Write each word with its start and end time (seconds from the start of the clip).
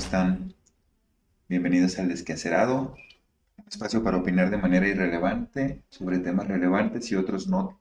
están? 0.00 0.54
Bienvenidos 1.46 1.98
al 1.98 2.08
Desquacerado, 2.08 2.96
espacio 3.68 4.02
para 4.02 4.16
opinar 4.16 4.48
de 4.50 4.56
manera 4.56 4.88
irrelevante 4.88 5.82
sobre 5.90 6.20
temas 6.20 6.48
relevantes 6.48 7.12
y 7.12 7.16
otros 7.16 7.48
no. 7.48 7.78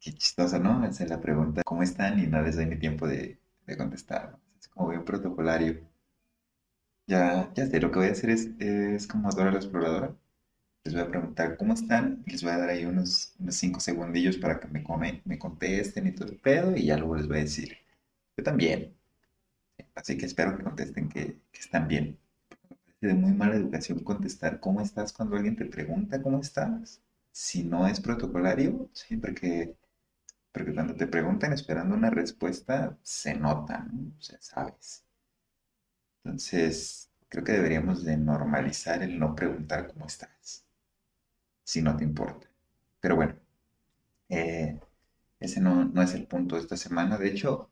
Qué 0.00 0.12
chistosa, 0.12 0.60
¿no? 0.60 0.86
Esa 0.86 1.02
es 1.02 1.10
la 1.10 1.20
pregunta, 1.20 1.62
¿cómo 1.64 1.82
están? 1.82 2.20
Y 2.20 2.28
no 2.28 2.40
les 2.40 2.54
doy 2.54 2.66
ni 2.66 2.76
tiempo 2.76 3.08
de, 3.08 3.40
de 3.66 3.76
contestar. 3.76 4.38
Es 4.60 4.68
como 4.68 4.90
bien 4.90 5.04
protocolario. 5.04 5.80
Ya, 7.06 7.52
ya 7.54 7.66
sé, 7.66 7.80
lo 7.80 7.90
que 7.90 7.98
voy 7.98 8.08
a 8.08 8.12
hacer 8.12 8.30
es, 8.30 8.48
es 8.60 9.06
como 9.08 9.30
Dora 9.30 9.50
la 9.50 9.58
Exploradora. 9.58 10.14
Les 10.84 10.94
voy 10.94 11.02
a 11.02 11.08
preguntar 11.08 11.56
cómo 11.56 11.74
están 11.74 12.22
y 12.26 12.32
les 12.32 12.42
voy 12.44 12.52
a 12.52 12.58
dar 12.58 12.68
ahí 12.70 12.84
unos, 12.84 13.34
unos 13.40 13.56
cinco 13.56 13.80
segundillos 13.80 14.36
para 14.38 14.60
que 14.60 14.68
me, 14.68 14.84
come, 14.84 15.20
me 15.24 15.38
contesten 15.38 16.06
y 16.06 16.12
todo 16.12 16.28
el 16.28 16.38
pedo 16.38 16.76
y 16.76 16.86
ya 16.86 16.96
luego 16.96 17.16
les 17.16 17.28
voy 17.28 17.38
a 17.38 17.40
decir, 17.40 17.76
yo 18.36 18.44
también. 18.44 18.94
Así 19.94 20.16
que 20.18 20.26
espero 20.26 20.56
que 20.56 20.64
contesten 20.64 21.08
que, 21.08 21.40
que 21.52 21.60
están 21.60 21.88
bien. 21.88 22.18
De 23.00 23.14
muy 23.14 23.32
mala 23.32 23.56
educación 23.56 24.00
contestar 24.04 24.60
cómo 24.60 24.80
estás 24.80 25.12
cuando 25.12 25.36
alguien 25.36 25.56
te 25.56 25.66
pregunta 25.66 26.22
cómo 26.22 26.40
estás. 26.40 27.02
Si 27.32 27.64
no 27.64 27.86
es 27.86 28.00
protocolario, 28.00 28.90
sí, 28.92 29.16
porque, 29.16 29.76
porque 30.52 30.74
cuando 30.74 30.94
te 30.96 31.06
preguntan 31.06 31.52
esperando 31.52 31.94
una 31.96 32.10
respuesta, 32.10 32.98
se 33.02 33.34
nota, 33.34 33.86
¿no? 33.92 34.12
O 34.18 34.22
sabes. 34.40 35.04
Entonces, 36.24 37.10
creo 37.28 37.44
que 37.44 37.52
deberíamos 37.52 38.04
de 38.04 38.16
normalizar 38.16 39.02
el 39.02 39.18
no 39.18 39.34
preguntar 39.34 39.86
cómo 39.92 40.06
estás, 40.06 40.64
si 41.64 41.82
no 41.82 41.96
te 41.96 42.04
importa. 42.04 42.48
Pero 43.00 43.16
bueno, 43.16 43.36
eh, 44.28 44.80
ese 45.40 45.60
no, 45.60 45.84
no 45.86 46.02
es 46.02 46.14
el 46.14 46.26
punto 46.26 46.56
de 46.56 46.62
esta 46.62 46.76
semana. 46.76 47.18
De 47.18 47.28
hecho, 47.28 47.70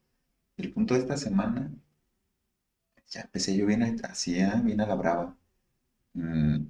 el 0.56 0.72
punto 0.72 0.94
de 0.94 1.00
esta 1.00 1.16
semana 1.16 1.72
ya 3.08 3.22
empecé 3.22 3.56
yo 3.56 3.67
bien 3.67 3.83
así, 4.05 4.39
¿eh? 4.41 4.50
bien 4.62 4.81
a 4.81 4.86
la 4.86 4.95
brava. 4.95 5.36
Mm, 6.14 6.67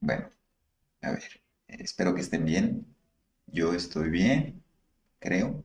bueno, 0.00 0.30
a 1.02 1.10
ver, 1.12 1.24
espero 1.68 2.14
que 2.14 2.20
estén 2.22 2.44
bien. 2.44 2.86
Yo 3.46 3.74
estoy 3.74 4.10
bien, 4.10 4.62
creo. 5.20 5.64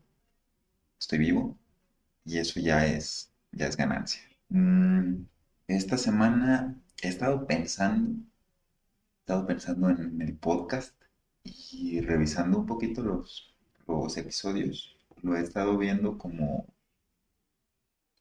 Estoy 1.00 1.20
vivo. 1.20 1.58
Y 2.26 2.40
eso 2.40 2.60
ya 2.60 2.86
es, 2.88 3.32
ya 3.52 3.68
es 3.68 3.78
ganancia. 3.78 4.22
Mm, 4.50 5.26
esta 5.68 5.98
semana 5.98 6.80
he 7.02 7.08
estado 7.10 7.46
pensando, 7.48 8.12
he 8.12 9.22
estado 9.22 9.48
pensando 9.48 9.90
en 9.90 10.22
el 10.22 10.36
podcast 10.38 10.94
y 11.44 12.02
revisando 12.02 12.60
un 12.60 12.66
poquito 12.66 13.02
los, 13.04 13.54
los 13.88 14.18
episodios. 14.18 14.98
Lo 15.22 15.36
he 15.38 15.42
estado 15.42 15.78
viendo 15.78 16.18
como 16.18 16.68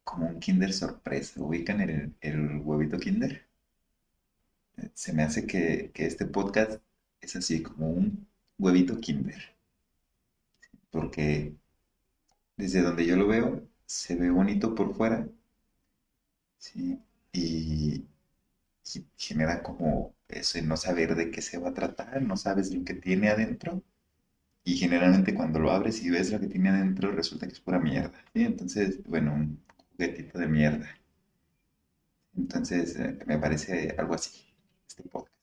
como 0.04 0.26
un 0.28 0.40
Kinder 0.40 0.72
sorpresa. 0.72 1.42
¿Ubican 1.42 1.80
el, 1.80 2.14
el 2.20 2.60
huevito 2.62 2.98
Kinder? 2.98 3.46
Se 4.94 5.12
me 5.12 5.24
hace 5.24 5.46
que, 5.46 5.90
que 5.92 6.06
este 6.06 6.26
podcast 6.26 6.80
es 7.20 7.36
así, 7.36 7.62
como 7.62 7.90
un 7.90 8.26
huevito 8.58 8.98
Kinder. 9.00 9.54
Porque 10.90 11.54
desde 12.56 12.82
donde 12.82 13.06
yo 13.06 13.14
lo 13.16 13.28
veo, 13.28 13.62
se 13.86 14.16
ve 14.16 14.28
bonito 14.30 14.74
por 14.74 14.92
fuera. 14.96 15.28
¿sí? 16.58 16.98
Y, 17.32 18.06
y 18.94 19.06
genera 19.18 19.62
como 19.62 20.14
eso 20.28 20.58
de 20.58 20.64
no 20.66 20.76
saber 20.76 21.14
de 21.16 21.30
qué 21.30 21.42
se 21.42 21.58
va 21.58 21.70
a 21.70 21.74
tratar, 21.74 22.22
no 22.22 22.36
sabes 22.36 22.74
lo 22.74 22.84
que 22.84 22.94
tiene 22.94 23.30
adentro. 23.30 23.82
Y 24.64 24.76
generalmente 24.78 25.34
cuando 25.34 25.60
lo 25.60 25.72
abres 25.72 26.02
y 26.04 26.10
ves 26.10 26.32
lo 26.32 26.40
que 26.40 26.48
tiene 26.48 26.70
adentro, 26.70 27.12
resulta 27.12 27.46
que 27.46 27.54
es 27.54 27.60
pura 27.60 27.80
mierda. 27.80 28.14
¿sí? 28.34 28.44
Entonces, 28.44 29.02
bueno, 29.04 29.34
un 29.34 29.60
juguetito 29.96 30.38
de 30.38 30.48
mierda. 30.48 30.88
Entonces, 32.36 32.96
eh, 32.98 33.18
me 33.26 33.38
parece 33.38 33.94
algo 33.98 34.14
así, 34.14 34.52
este 34.86 35.02
podcast. 35.04 35.34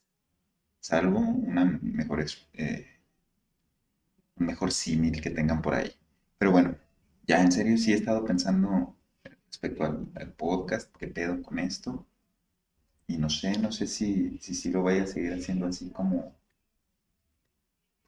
Salvo 0.80 1.20
una 1.20 1.66
mejor, 1.82 2.26
eh, 2.54 2.88
un 4.36 4.46
mejor 4.46 4.72
símil 4.72 5.22
que 5.22 5.30
tengan 5.30 5.62
por 5.62 5.76
ahí. 5.76 5.92
Pero 6.38 6.52
bueno, 6.52 6.78
ya 7.28 7.42
en 7.42 7.52
serio 7.52 7.78
sí 7.78 7.94
he 7.94 7.96
estado 7.96 8.26
pensando 8.26 8.98
respecto 9.48 9.84
al, 9.86 10.34
podcast, 10.34 10.96
qué 10.98 11.08
pedo 11.08 11.42
con 11.42 11.60
esto. 11.60 12.06
Y 13.08 13.18
no 13.18 13.30
sé, 13.30 13.58
no 13.60 13.72
sé 13.72 13.88
si, 13.88 14.38
si, 14.40 14.56
si 14.56 14.72
lo 14.72 14.84
vaya 14.84 15.04
a 15.04 15.08
seguir 15.08 15.34
haciendo 15.34 15.68
así 15.68 15.90
como, 15.92 16.36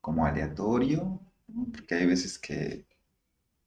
como 0.02 0.25
aleatorio, 0.25 1.20
porque 1.72 1.96
hay 1.96 2.06
veces 2.06 2.40
que, 2.40 2.86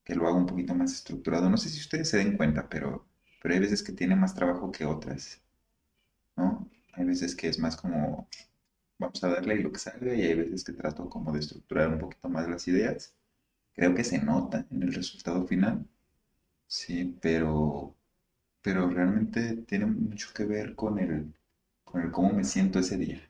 que 0.06 0.16
lo 0.16 0.28
hago 0.28 0.38
un 0.38 0.46
poquito 0.46 0.74
más 0.76 0.94
estructurado. 0.94 1.50
No 1.50 1.58
sé 1.58 1.70
si 1.70 1.80
ustedes 1.80 2.10
se 2.10 2.18
den 2.18 2.38
cuenta, 2.38 2.68
pero, 2.70 3.06
pero 3.42 3.54
hay 3.54 3.60
veces 3.60 3.84
que 3.84 3.92
tiene 3.94 4.16
más 4.16 4.34
trabajo 4.36 4.72
que 4.72 4.86
otras, 4.86 5.42
¿no? 6.36 6.68
Hay 6.94 7.04
veces 7.04 7.34
que 7.36 7.48
es 7.48 7.58
más 7.58 7.76
como, 7.76 8.28
vamos 8.98 9.24
a 9.24 9.28
darle 9.28 9.56
lo 9.60 9.72
que 9.72 9.78
salga, 9.80 10.14
y 10.14 10.22
hay 10.22 10.34
veces 10.34 10.64
que 10.64 10.72
trato 10.74 11.08
como 11.10 11.32
de 11.32 11.40
estructurar 11.40 11.88
un 11.90 11.98
poquito 12.00 12.28
más 12.30 12.48
las 12.48 12.68
ideas. 12.68 13.14
Creo 13.74 13.94
que 13.94 14.04
se 14.04 14.20
nota 14.22 14.66
en 14.70 14.82
el 14.84 14.94
resultado 14.94 15.46
final, 15.46 15.86
sí, 16.68 17.18
pero, 17.22 17.94
pero 18.62 18.90
realmente 18.90 19.56
tiene 19.68 19.86
mucho 19.86 20.30
que 20.34 20.44
ver 20.46 20.74
con 20.76 20.98
el, 21.00 21.34
con 21.84 22.02
el 22.02 22.12
cómo 22.12 22.32
me 22.32 22.44
siento 22.44 22.78
ese 22.80 22.98
día. 22.98 23.22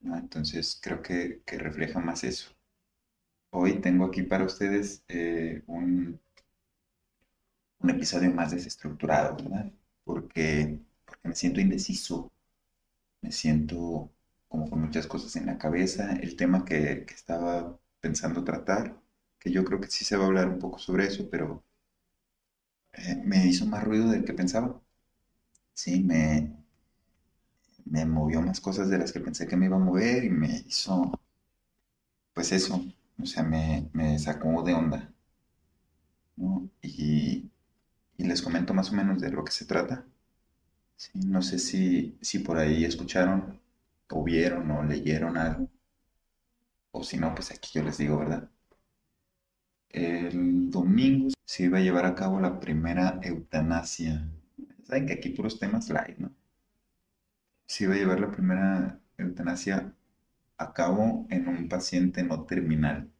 ¿no? 0.00 0.14
Entonces 0.18 0.78
creo 0.82 1.00
que, 1.00 1.40
que 1.46 1.56
refleja 1.58 2.00
más 2.00 2.22
eso. 2.24 2.50
Hoy 3.50 3.80
tengo 3.80 4.06
aquí 4.06 4.22
para 4.24 4.44
ustedes 4.44 5.04
eh, 5.08 5.62
un, 5.68 6.18
episodio 7.88 8.30
más 8.32 8.52
desestructurado, 8.52 9.36
¿verdad? 9.36 9.70
Porque, 10.04 10.78
porque 11.04 11.28
me 11.28 11.34
siento 11.34 11.60
indeciso, 11.60 12.30
me 13.22 13.32
siento 13.32 14.10
como 14.48 14.70
con 14.70 14.82
muchas 14.82 15.06
cosas 15.08 15.36
en 15.36 15.46
la 15.46 15.58
cabeza. 15.58 16.12
El 16.14 16.36
tema 16.36 16.64
que, 16.64 17.04
que 17.06 17.14
estaba 17.14 17.78
pensando 18.00 18.44
tratar, 18.44 19.00
que 19.38 19.50
yo 19.52 19.64
creo 19.64 19.80
que 19.80 19.88
sí 19.90 20.04
se 20.04 20.16
va 20.16 20.24
a 20.24 20.28
hablar 20.28 20.48
un 20.48 20.58
poco 20.60 20.78
sobre 20.78 21.06
eso, 21.06 21.28
pero 21.30 21.64
eh, 22.92 23.16
me 23.24 23.46
hizo 23.48 23.66
más 23.66 23.82
ruido 23.84 24.08
del 24.10 24.24
que 24.24 24.32
pensaba. 24.32 24.80
Sí, 25.74 26.02
me, 26.04 26.52
me 27.84 28.06
movió 28.06 28.40
más 28.40 28.58
cosas 28.58 28.88
de 28.88 28.96
las 28.96 29.12
que 29.12 29.20
pensé 29.20 29.46
que 29.46 29.54
me 29.56 29.66
iba 29.66 29.76
a 29.76 29.78
mover 29.80 30.24
y 30.24 30.30
me 30.30 30.64
hizo, 30.66 31.12
pues 32.34 32.50
eso, 32.52 32.82
o 33.22 33.26
sea, 33.26 33.42
me, 33.42 33.88
me 33.92 34.18
sacó 34.18 34.62
de 34.62 34.74
onda, 34.74 35.12
¿no? 36.36 36.68
Y, 36.82 37.50
y 38.16 38.24
les 38.24 38.42
comento 38.42 38.74
más 38.74 38.90
o 38.90 38.94
menos 38.94 39.20
de 39.20 39.30
lo 39.30 39.44
que 39.44 39.52
se 39.52 39.64
trata. 39.66 40.04
Sí, 40.96 41.12
no 41.26 41.42
sé 41.42 41.58
si, 41.58 42.18
si 42.20 42.40
por 42.40 42.58
ahí 42.58 42.84
escucharon 42.84 43.60
o 44.10 44.24
vieron 44.24 44.70
o 44.70 44.82
leyeron 44.84 45.36
algo, 45.36 45.68
o 46.92 47.02
si 47.04 47.18
no, 47.18 47.34
pues 47.34 47.50
aquí 47.50 47.70
yo 47.74 47.82
les 47.82 47.98
digo, 47.98 48.18
¿verdad? 48.18 48.48
El 49.90 50.70
domingo 50.70 51.30
se 51.44 51.64
iba 51.64 51.78
a 51.78 51.80
llevar 51.80 52.06
a 52.06 52.14
cabo 52.14 52.40
la 52.40 52.60
primera 52.60 53.18
eutanasia. 53.22 54.28
Saben 54.84 55.06
que 55.06 55.14
aquí 55.14 55.30
puros 55.30 55.58
temas 55.58 55.88
light, 55.90 56.18
¿no? 56.18 56.32
Se 57.66 57.84
iba 57.84 57.94
a 57.94 57.98
llevar 57.98 58.20
la 58.20 58.30
primera 58.30 59.00
eutanasia 59.16 59.94
a 60.60 60.72
cabo 60.74 61.26
en 61.30 61.48
un 61.48 61.68
paciente 61.68 62.22
no 62.22 62.44
terminal. 62.44 63.10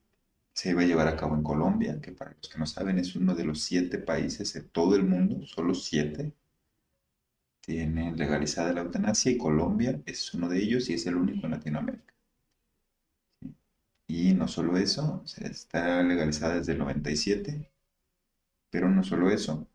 Se 0.53 0.71
iba 0.71 0.83
a 0.83 0.85
llevar 0.87 1.09
a 1.09 1.17
cabo 1.17 1.35
en 1.37 1.43
Colombia, 1.43 2.01
que 2.01 2.13
para 2.13 2.33
los 2.33 2.49
que 2.49 2.59
no 2.59 2.67
saben 2.67 2.99
es 2.99 3.17
uno 3.17 3.35
de 3.35 3.45
los 3.45 3.63
siete 3.63 3.99
países 3.99 4.53
de 4.53 4.63
todo 4.63 4.95
el 4.97 5.05
mundo, 5.05 5.45
solo 5.47 5.75
siete 5.75 6.35
tienen 7.63 8.17
legalizada 8.17 8.73
la 8.73 8.83
eutanasia 8.83 9.33
y 9.33 9.39
Colombia 9.39 10.01
es 10.07 10.35
uno 10.35 10.49
de 10.49 10.59
ellos 10.59 10.91
y 10.91 10.95
es 10.95 11.07
el 11.07 11.17
único 11.17 11.47
en 11.47 11.53
Latinoamérica. 11.53 12.15
Y 14.07 14.35
no 14.35 14.49
solo 14.49 14.77
eso, 14.77 15.23
está 15.39 16.03
legalizada 16.03 16.57
desde 16.57 16.73
el 16.73 16.79
97, 16.79 17.71
pero 18.71 18.91
no 18.91 19.03
solo 19.03 19.31
eso, 19.31 19.67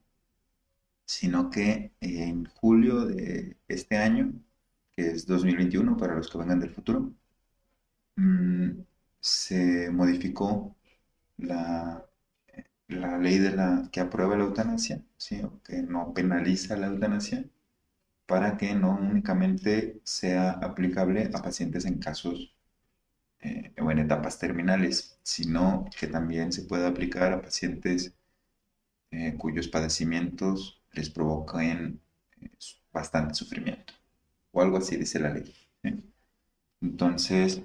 sino 1.06 1.50
que 1.50 1.94
en 2.02 2.46
julio 2.46 3.06
de 3.06 3.58
este 3.68 3.98
año, 3.98 4.34
que 4.92 5.08
es 5.08 5.26
2021 5.26 5.98
para 5.98 6.16
los 6.16 6.30
que 6.30 6.38
vengan 6.38 6.60
del 6.60 6.72
futuro, 6.72 7.14
mm, 8.16 8.70
se 9.20 9.90
modificó 9.92 10.76
la, 11.38 12.06
la 12.90 13.18
ley 13.20 13.40
de 13.40 13.52
la, 13.56 13.90
que 13.92 14.02
aprueba 14.02 14.38
la 14.38 14.46
eutanasia, 14.46 15.04
¿sí? 15.18 15.42
que 15.66 15.84
no 15.84 16.14
penaliza 16.14 16.78
la 16.78 16.88
eutanasia, 16.88 17.46
para 18.28 18.58
que 18.58 18.76
no 18.76 18.98
únicamente 18.98 20.02
sea 20.04 20.52
aplicable 20.52 21.32
a 21.34 21.42
pacientes 21.44 21.86
en 21.86 22.00
casos 22.00 22.56
eh, 23.42 23.74
o 23.82 23.92
en 23.92 24.00
etapas 24.00 24.40
terminales, 24.40 25.20
sino 25.24 25.86
que 26.00 26.08
también 26.08 26.52
se 26.54 26.64
pueda 26.64 26.88
aplicar 26.90 27.34
a 27.34 27.42
pacientes 27.42 28.14
eh, 29.12 29.36
cuyos 29.38 29.68
padecimientos 29.68 30.82
les 30.94 31.10
provoquen 31.10 32.00
eh, 32.42 32.50
bastante 32.94 33.34
sufrimiento, 33.36 33.94
o 34.52 34.62
algo 34.62 34.78
así 34.78 34.98
dice 34.98 35.20
la 35.20 35.34
ley. 35.34 35.54
Entonces, 36.82 37.62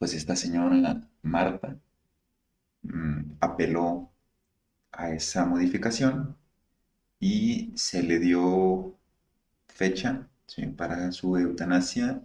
pues 0.00 0.14
esta 0.14 0.34
señora 0.34 1.06
Marta 1.22 1.78
mm, 2.82 3.32
apeló 3.40 4.10
a 4.92 5.10
esa 5.10 5.44
modificación 5.44 6.36
y 7.20 7.72
se 7.76 8.02
le 8.02 8.18
dio 8.18 8.96
fecha 9.68 10.26
para 10.78 11.12
su 11.12 11.36
eutanasia 11.36 12.22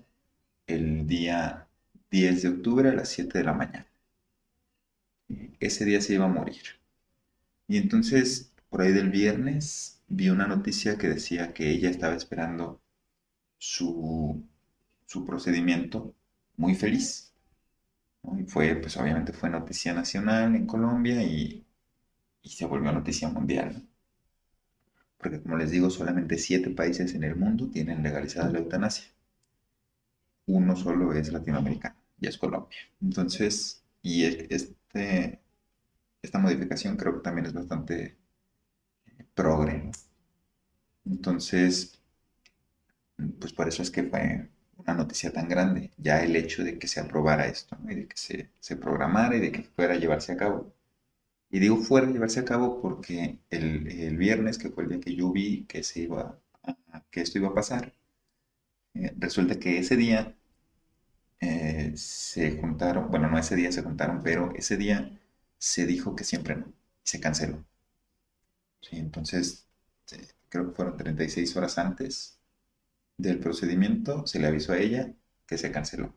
el 0.67 1.05
día 1.05 1.67
10 2.11 2.43
de 2.43 2.47
octubre 2.49 2.89
a 2.89 2.93
las 2.93 3.09
7 3.09 3.39
de 3.39 3.43
la 3.43 3.53
mañana. 3.53 3.87
Ese 5.59 5.83
día 5.83 5.99
se 5.99 6.13
iba 6.13 6.25
a 6.25 6.29
morir. 6.29 6.63
Y 7.67 7.77
entonces, 7.77 8.53
por 8.69 8.81
ahí 8.81 8.93
del 8.93 9.09
viernes, 9.09 10.01
vi 10.07 10.29
una 10.29 10.47
noticia 10.47 10.97
que 10.97 11.09
decía 11.09 11.53
que 11.53 11.71
ella 11.71 11.89
estaba 11.89 12.15
esperando 12.15 12.79
su, 13.57 14.41
su 15.07 15.25
procedimiento 15.25 16.15
muy 16.55 16.75
feliz. 16.75 17.24
Y 18.39 18.43
fue, 18.43 18.75
pues 18.75 18.97
obviamente 18.97 19.33
fue 19.33 19.49
noticia 19.49 19.93
nacional 19.93 20.55
en 20.55 20.65
Colombia 20.65 21.21
y, 21.23 21.65
se 22.43 22.65
volvió 22.65 22.91
noticia 22.91 23.29
mundial. 23.29 23.87
Porque 25.17 25.41
como 25.41 25.57
les 25.57 25.71
digo, 25.71 25.89
solamente 25.89 26.37
siete 26.37 26.69
países 26.69 27.13
en 27.15 27.23
el 27.23 27.35
mundo 27.35 27.69
tienen 27.69 28.03
legalizada 28.03 28.51
la 28.51 28.59
eutanasia. 28.59 29.05
Uno 30.47 30.75
solo 30.75 31.13
es 31.13 31.31
latinoamericano, 31.31 31.95
y 32.19 32.27
es 32.27 32.37
Colombia. 32.37 32.77
Entonces, 33.01 33.83
y 34.01 34.23
este, 34.25 35.41
esta 36.21 36.39
modificación 36.39 36.97
creo 36.97 37.15
que 37.15 37.21
también 37.21 37.47
es 37.47 37.53
bastante 37.53 38.17
progre. 39.33 39.91
Entonces, 41.05 41.99
pues 43.39 43.53
por 43.53 43.67
eso 43.67 43.81
es 43.81 43.91
que 43.91 44.03
fue 44.03 44.49
una 44.85 44.95
noticia 44.95 45.31
tan 45.33 45.47
grande, 45.49 45.91
ya 45.97 46.23
el 46.23 46.35
hecho 46.35 46.63
de 46.63 46.77
que 46.79 46.87
se 46.87 46.99
aprobara 46.99 47.47
esto, 47.47 47.77
y 47.89 47.95
de 47.95 48.07
que 48.07 48.17
se, 48.17 48.49
se, 48.59 48.75
programara 48.77 49.35
y 49.35 49.39
de 49.39 49.51
que 49.51 49.63
fuera 49.63 49.95
a 49.95 49.97
llevarse 49.97 50.31
a 50.33 50.37
cabo. 50.37 50.73
Y 51.51 51.59
digo 51.59 51.77
fuera 51.77 52.07
a 52.07 52.11
llevarse 52.11 52.39
a 52.41 52.45
cabo 52.45 52.81
porque 52.81 53.39
el, 53.49 53.87
el 53.87 54.17
viernes, 54.17 54.57
que 54.57 54.69
fue 54.69 54.83
el 54.83 54.89
día 54.89 54.99
que 55.01 55.15
yo 55.15 55.31
vi 55.31 55.65
que, 55.65 55.83
se 55.83 56.01
iba 56.01 56.39
que 57.11 57.21
esto 57.21 57.37
iba 57.39 57.49
a 57.49 57.53
pasar, 57.53 57.93
eh, 58.93 59.13
resulta 59.17 59.59
que 59.59 59.79
ese 59.79 59.95
día 59.97 60.35
eh, 61.39 61.93
se 61.95 62.59
juntaron, 62.59 63.09
bueno, 63.09 63.29
no 63.29 63.37
ese 63.39 63.55
día 63.55 63.71
se 63.71 63.83
juntaron, 63.83 64.23
pero 64.23 64.53
ese 64.55 64.77
día 64.77 65.19
se 65.57 65.85
dijo 65.85 66.15
que 66.15 66.23
siempre 66.23 66.55
no, 66.57 66.73
se 67.03 67.19
canceló. 67.19 67.63
Sí, 68.81 68.97
entonces, 68.97 69.65
creo 70.49 70.69
que 70.69 70.75
fueron 70.75 70.97
36 70.97 71.55
horas 71.57 71.77
antes 71.77 72.34
del 73.17 73.39
procedimiento, 73.39 74.25
se 74.27 74.39
le 74.39 74.47
avisó 74.47 74.73
a 74.73 74.79
ella 74.79 75.13
que 75.47 75.57
se 75.57 75.71
canceló. 75.71 76.13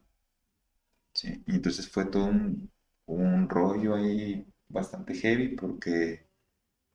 Sí, 1.13 1.43
y 1.47 1.55
entonces 1.57 1.89
fue 1.89 2.07
todo 2.07 2.27
un, 2.27 2.71
un 3.07 3.49
rollo 3.49 3.95
ahí 3.97 4.47
bastante 4.69 5.15
heavy 5.15 5.57
porque 5.57 6.27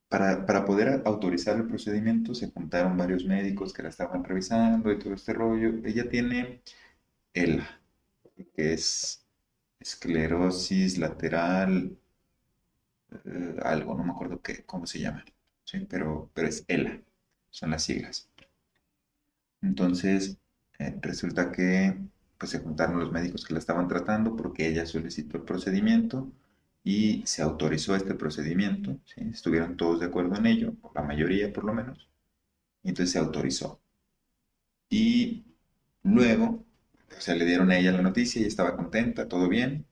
para, 0.09 0.45
para, 0.45 0.65
poder 0.65 1.01
autorizar 1.05 1.57
el 1.57 1.67
procedimiento 1.67 2.35
se 2.35 2.51
juntaron 2.51 2.97
varios 2.97 3.25
médicos 3.25 3.73
que 3.73 3.83
la 3.83 3.89
estaban 3.89 4.23
revisando 4.23 4.91
y 4.91 5.00
todo 5.00 5.13
este 5.15 5.33
rollo. 5.33 5.69
Ella 5.85 6.09
tiene 6.09 6.61
ELA, 7.33 7.81
que 8.55 8.73
es 8.73 9.25
esclerosis 9.79 10.97
lateral, 10.97 11.97
eh, 13.25 13.55
algo, 13.63 13.95
no 13.95 14.03
me 14.03 14.11
acuerdo 14.11 14.41
qué, 14.41 14.63
cómo 14.65 14.85
se 14.88 15.00
llama, 15.00 15.23
¿sí? 15.63 15.85
pero, 15.89 16.29
pero 16.33 16.47
es 16.47 16.65
ELA, 16.67 17.01
son 17.50 17.71
las 17.71 17.83
siglas. 17.83 18.29
Entonces, 19.63 20.38
eh, 20.80 20.95
resulta 21.01 21.51
que 21.51 21.98
pues, 22.38 22.51
se 22.51 22.60
juntaron 22.60 23.00
los 23.00 23.12
médicos 23.12 23.45
que 23.45 23.54
la 23.54 23.60
estaban 23.60 23.88
tratando 23.88 24.36
porque 24.36 24.68
ella 24.68 24.86
solicitó 24.86 25.38
el 25.38 25.44
procedimiento 25.44 26.31
y 26.83 27.24
se 27.25 27.42
autorizó 27.42 27.95
este 27.95 28.13
procedimiento, 28.15 29.00
estuvieron 29.18 29.77
todos 29.77 30.01
de 30.01 30.07
acuerdo 30.07 30.36
en 30.38 30.48
ello, 30.48 30.74
la 30.95 31.01
mayoría 31.04 31.51
por 31.54 31.63
lo 31.65 31.74
menos, 31.74 32.10
y 32.83 32.89
entonces 32.89 33.13
se 33.13 33.19
autorizó. 33.19 33.81
Y 34.89 35.44
luego, 36.04 36.63
o 37.18 37.21
sea, 37.21 37.36
le 37.36 37.45
dieron 37.45 37.69
a 37.71 37.77
ella 37.77 37.92
la 37.92 38.01
noticia 38.01 38.42
y 38.42 38.45
estaba 38.45 38.77
contenta, 38.77 39.27
todo 39.27 39.50
bien, 39.50 39.86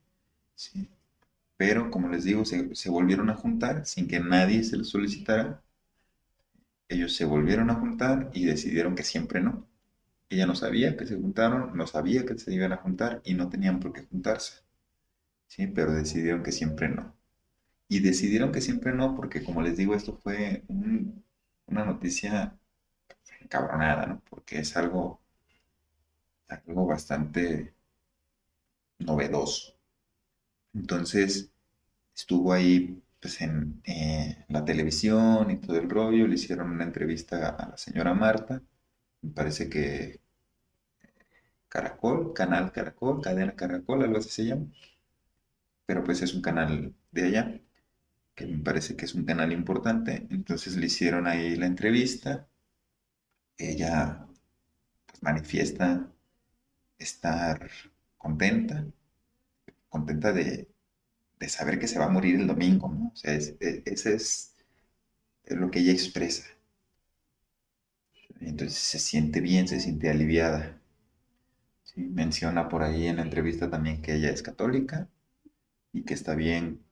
pero 1.58 1.92
como 1.92 2.10
les 2.10 2.24
digo, 2.26 2.44
se, 2.46 2.76
se 2.76 2.90
volvieron 2.90 3.30
a 3.30 3.36
juntar 3.36 3.86
sin 3.86 4.08
que 4.08 4.20
nadie 4.20 4.64
se 4.64 4.78
lo 4.78 4.84
solicitara 4.84 5.62
ellos 6.92 7.16
se 7.16 7.26
volvieron 7.26 7.70
a 7.72 7.76
juntar 7.76 8.30
y 8.34 8.46
decidieron 8.46 8.96
que 8.96 9.04
siempre 9.04 9.42
no. 9.42 9.68
Ella 10.30 10.46
no 10.48 10.56
sabía 10.56 10.98
que 10.98 11.06
se 11.08 11.16
juntaron, 11.18 11.78
no 11.78 11.88
sabía 11.88 12.26
que 12.26 12.38
se 12.38 12.54
iban 12.54 12.74
a 12.74 12.78
juntar 12.78 13.22
y 13.26 13.36
no 13.36 13.50
tenían 13.50 13.80
por 13.80 13.94
qué 13.94 14.04
juntarse. 14.04 14.64
¿sí? 15.48 15.68
Pero 15.68 15.94
decidieron 15.94 16.44
que 16.44 16.52
siempre 16.52 16.90
no. 16.90 17.16
Y 17.90 18.00
decidieron 18.02 18.52
que 18.52 18.62
siempre 18.62 18.94
no 18.94 19.16
porque, 19.16 19.44
como 19.44 19.62
les 19.62 19.78
digo, 19.78 19.96
esto 19.96 20.16
fue 20.24 20.64
una 21.68 21.86
noticia 21.86 22.58
encabronada, 23.42 24.06
¿no? 24.08 24.22
Porque 24.30 24.60
es 24.60 24.78
algo, 24.78 25.22
algo 26.50 26.86
bastante 26.86 27.74
novedoso. 29.00 29.74
Entonces, 30.74 31.52
estuvo 32.16 32.54
ahí 32.54 33.02
pues 33.22 33.42
en 33.42 33.82
eh, 33.86 34.46
la 34.50 34.66
televisión 34.66 35.52
y 35.52 35.58
todo 35.58 35.78
el 35.78 35.90
rollo, 35.90 36.28
le 36.28 36.36
hicieron 36.36 36.72
una 36.72 36.84
entrevista 36.86 37.50
a 37.50 37.70
la 37.70 37.78
señora 37.78 38.14
Marta, 38.14 38.62
me 39.22 39.32
parece 39.32 39.70
que 39.70 40.20
Caracol, 41.70 42.34
Canal 42.34 42.72
Caracol, 42.72 43.20
Cadena 43.22 43.56
Caracol, 43.56 44.04
algo 44.04 44.18
así 44.20 44.30
se 44.30 44.46
llama, 44.46 44.68
pero 45.86 46.04
pues 46.04 46.22
es 46.22 46.34
un 46.34 46.42
canal 46.42 46.96
de 47.12 47.24
allá, 47.26 47.62
que 48.36 48.46
me 48.48 48.64
parece 48.64 48.96
que 48.96 49.06
es 49.06 49.16
un 49.16 49.26
canal 49.26 49.52
importante, 49.54 50.28
entonces 50.32 50.78
le 50.78 50.88
hicieron 50.88 51.28
ahí 51.28 51.56
la 51.56 51.68
entrevista, 51.68 52.48
ella 53.58 54.28
pues 55.06 55.24
manifiesta 55.24 56.12
estar 56.98 57.70
contenta, 58.18 58.86
contenta 59.90 60.34
de, 60.34 60.71
de 61.42 61.50
saber 61.50 61.80
que 61.80 61.88
se 61.88 61.98
va 61.98 62.06
a 62.06 62.10
morir 62.10 62.36
el 62.36 62.46
domingo, 62.46 62.88
¿no? 62.88 63.12
O 63.12 63.16
sea, 63.16 63.34
ese 63.34 64.14
es, 64.14 64.54
lo 65.48 65.72
que 65.72 65.80
ella 65.80 65.92
expresa. 65.92 66.46
Entonces 68.40 68.78
se 68.78 69.00
siente 69.00 69.42
bien, 69.42 69.68
se 69.68 69.80
siente 69.80 70.10
aliviada. 70.10 70.80
Menciona 71.96 72.70
por 72.70 72.84
ahí 72.84 73.08
en 73.08 73.18
la 73.18 73.24
entrevista 73.24 73.70
también 73.72 74.04
que 74.04 74.14
ella 74.16 74.30
es 74.30 74.44
católica 74.44 75.10
y 75.92 76.04
que 76.04 76.14
está 76.14 76.36
bien 76.36 76.84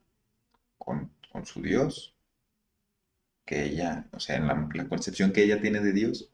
con, 0.79 1.12
su 1.45 1.62
Dios, 1.62 2.15
que 3.45 3.65
ella, 3.65 4.07
o 4.12 4.19
sea, 4.19 4.38
en 4.38 4.47
la, 4.47 4.89
concepción 4.89 5.31
que 5.31 5.43
ella 5.43 5.62
tiene 5.62 5.79
de 5.79 5.93
Dios, 5.93 6.31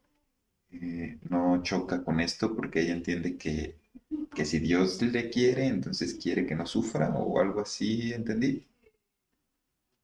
eh, 0.71 1.19
no 1.29 1.61
choca 1.63 2.03
con 2.03 2.21
esto 2.21 2.55
porque 2.55 2.81
ella 2.81 2.93
entiende 2.93 3.37
que 3.37 3.75
que 4.35 4.45
si 4.45 4.59
Dios 4.59 5.01
le 5.01 5.29
quiere, 5.31 5.67
entonces 5.67 6.15
quiere 6.21 6.45
que 6.45 6.55
no 6.55 6.67
sufra 6.67 7.09
o 7.15 7.39
algo 7.41 7.61
así, 7.61 8.13
entendí. 8.13 8.67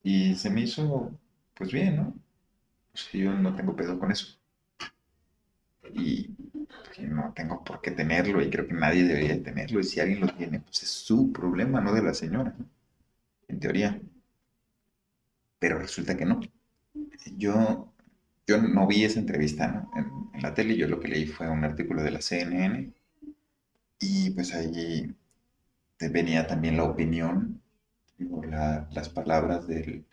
Y 0.04 0.36
se 0.36 0.48
me 0.50 0.60
hizo, 0.60 1.18
pues 1.54 1.72
bien, 1.72 1.96
¿no? 1.96 2.14
Pues 2.92 3.10
yo 3.12 3.32
no 3.34 3.54
tengo 3.56 3.76
pedo 3.76 3.98
con 3.98 4.12
eso. 4.12 4.38
Y 5.94 6.34
no 6.98 7.32
tengo 7.34 7.62
por 7.64 7.80
qué 7.80 7.90
tenerlo 7.92 8.42
y 8.42 8.50
creo 8.50 8.66
que 8.66 8.74
nadie 8.74 9.04
debería 9.04 9.42
tenerlo. 9.42 9.80
Y 9.80 9.84
si 9.84 10.00
alguien 10.00 10.20
lo 10.20 10.28
tiene, 10.28 10.60
pues 10.60 10.82
es 10.82 10.88
su 10.90 11.32
problema, 11.32 11.80
no 11.80 11.92
de 11.92 12.02
la 12.02 12.14
señora, 12.14 12.54
en 13.48 13.60
teoría. 13.60 14.00
Pero 15.58 15.78
resulta 15.78 16.16
que 16.16 16.26
no. 16.26 16.40
Yo, 17.36 17.92
yo 18.46 18.62
no 18.62 18.86
vi 18.86 19.04
esa 19.04 19.20
entrevista 19.20 19.68
¿no? 19.68 19.90
en, 19.96 20.06
en 20.34 20.42
la 20.42 20.54
tele, 20.54 20.76
yo 20.76 20.88
lo 20.88 21.00
que 21.00 21.08
leí 21.08 21.26
fue 21.26 21.48
un 21.48 21.64
artículo 21.64 22.02
de 22.02 22.10
la 22.12 22.20
CNN 22.22 22.92
y 24.02 24.30
pues 24.30 24.52
ahí 24.54 25.14
venía 26.10 26.46
también 26.46 26.76
la 26.76 26.84
opinión, 26.84 27.62
las 28.18 29.08
palabras 29.08 29.68
del, 29.68 30.04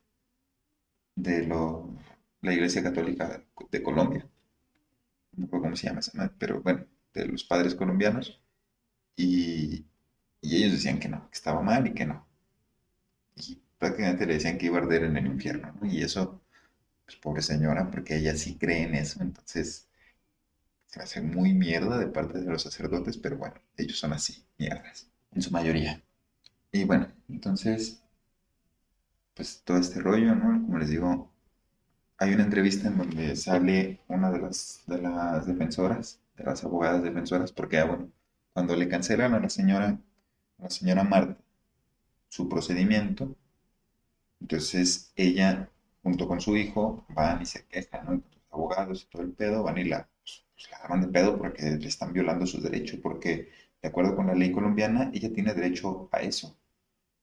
de 1.15 1.47
la 1.47 2.53
Iglesia 2.53 2.83
Católica 2.83 3.43
de 3.71 3.83
Colombia. 3.83 4.29
No 5.33 5.45
sé 5.45 5.51
cómo 5.51 5.75
se 5.75 5.87
llama 5.87 6.01
esa, 6.01 6.33
pero 6.37 6.61
bueno, 6.61 6.85
de 7.13 7.25
los 7.27 7.43
padres 7.43 7.73
colombianos. 7.73 8.39
Y, 9.15 9.85
ellos 10.41 10.71
decían 10.71 10.99
que 10.99 11.09
no, 11.09 11.29
que 11.29 11.35
estaba 11.35 11.61
mal 11.61 11.87
y 11.87 11.93
que 11.93 12.05
no. 12.05 12.27
Y 13.35 13.59
prácticamente 13.79 14.25
le 14.27 14.35
decían 14.35 14.57
que 14.57 14.67
iba 14.67 14.77
a 14.77 14.81
arder 14.81 15.03
en 15.03 15.17
el 15.17 15.25
infierno, 15.27 15.73
Y 15.83 16.03
eso, 16.03 16.41
pues 17.05 17.17
pobre 17.17 17.41
señora, 17.41 17.89
porque 17.89 18.17
ella 18.17 18.35
sí 18.35 18.55
cree 18.57 18.83
en 18.83 18.95
eso, 18.95 19.21
entonces 19.23 19.88
se 20.89 21.01
hace 21.01 21.21
muy 21.21 21.53
mierda 21.53 21.99
de 21.99 22.07
parte 22.07 22.39
de 22.39 22.51
los 22.51 22.63
sacerdotes, 22.63 23.17
pero 23.17 23.37
bueno, 23.37 23.55
ellos 23.77 23.99
son 23.99 24.11
así, 24.13 24.43
mierdas, 24.57 25.07
en 25.31 25.41
su 25.41 25.51
mayoría. 25.51 26.01
Y 26.71 26.83
bueno, 26.83 27.07
entonces, 27.29 28.01
pues 29.35 29.61
todo 29.63 29.77
este 29.77 29.99
rollo, 30.01 30.33
¿no? 30.35 30.65
Como 30.65 30.79
les 30.79 30.89
digo, 30.89 31.31
hay 32.17 32.33
una 32.33 32.43
entrevista 32.43 32.87
en 32.87 32.97
donde 32.97 33.35
sale 33.35 33.99
una 34.07 34.31
de 34.31 34.39
las, 34.39 34.81
de 34.87 34.99
las 35.01 35.45
defensoras, 35.45 36.19
de 36.35 36.43
las 36.43 36.63
abogadas 36.63 37.03
defensoras, 37.03 37.51
porque, 37.51 37.77
ah, 37.77 37.85
bueno, 37.85 38.09
cuando 38.53 38.75
le 38.75 38.89
cancelan 38.89 39.35
a 39.35 39.39
la 39.39 39.49
señora, 39.49 39.99
a 40.57 40.63
la 40.63 40.69
señora 40.71 41.03
Marta, 41.03 41.37
su 42.29 42.49
procedimiento, 42.49 43.35
entonces 44.41 45.11
ella, 45.15 45.69
junto 46.01 46.27
con 46.27 46.41
su 46.41 46.57
hijo, 46.57 47.05
van 47.09 47.43
y 47.43 47.45
se 47.45 47.65
quejan, 47.65 48.05
¿no? 48.05 48.23
abogados 48.51 49.03
y 49.03 49.11
todo 49.11 49.21
el 49.21 49.31
pedo 49.33 49.63
van 49.63 49.77
y 49.77 49.83
la, 49.85 50.07
pues, 50.59 50.71
la 50.71 50.77
agarran 50.77 51.01
de 51.01 51.07
pedo 51.07 51.37
porque 51.37 51.63
le 51.63 51.87
están 51.87 52.13
violando 52.13 52.45
sus 52.45 52.61
derechos, 52.63 52.99
porque 53.01 53.49
de 53.81 53.87
acuerdo 53.89 54.15
con 54.15 54.27
la 54.27 54.35
ley 54.35 54.51
colombiana, 54.51 55.09
ella 55.13 55.31
tiene 55.33 55.53
derecho 55.53 56.09
a 56.11 56.19
eso. 56.21 56.57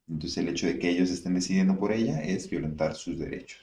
Entonces 0.08 0.38
el 0.38 0.48
hecho 0.50 0.66
de 0.66 0.78
que 0.78 0.90
ellos 0.90 1.10
estén 1.10 1.34
decidiendo 1.34 1.78
por 1.78 1.92
ella 1.92 2.22
es 2.22 2.50
violentar 2.50 2.94
sus 2.96 3.18
derechos. 3.18 3.60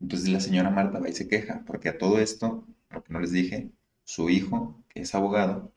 Entonces 0.00 0.28
la 0.28 0.40
señora 0.40 0.70
Marta 0.70 1.00
va 1.00 1.08
y 1.08 1.14
se 1.14 1.28
queja, 1.28 1.64
porque 1.66 1.88
a 1.88 1.98
todo 1.98 2.18
esto, 2.20 2.66
lo 2.90 3.02
que 3.04 3.12
no 3.12 3.20
les 3.20 3.32
dije, 3.32 3.70
su 4.04 4.30
hijo, 4.30 4.82
que 4.88 5.02
es 5.02 5.14
abogado, 5.14 5.72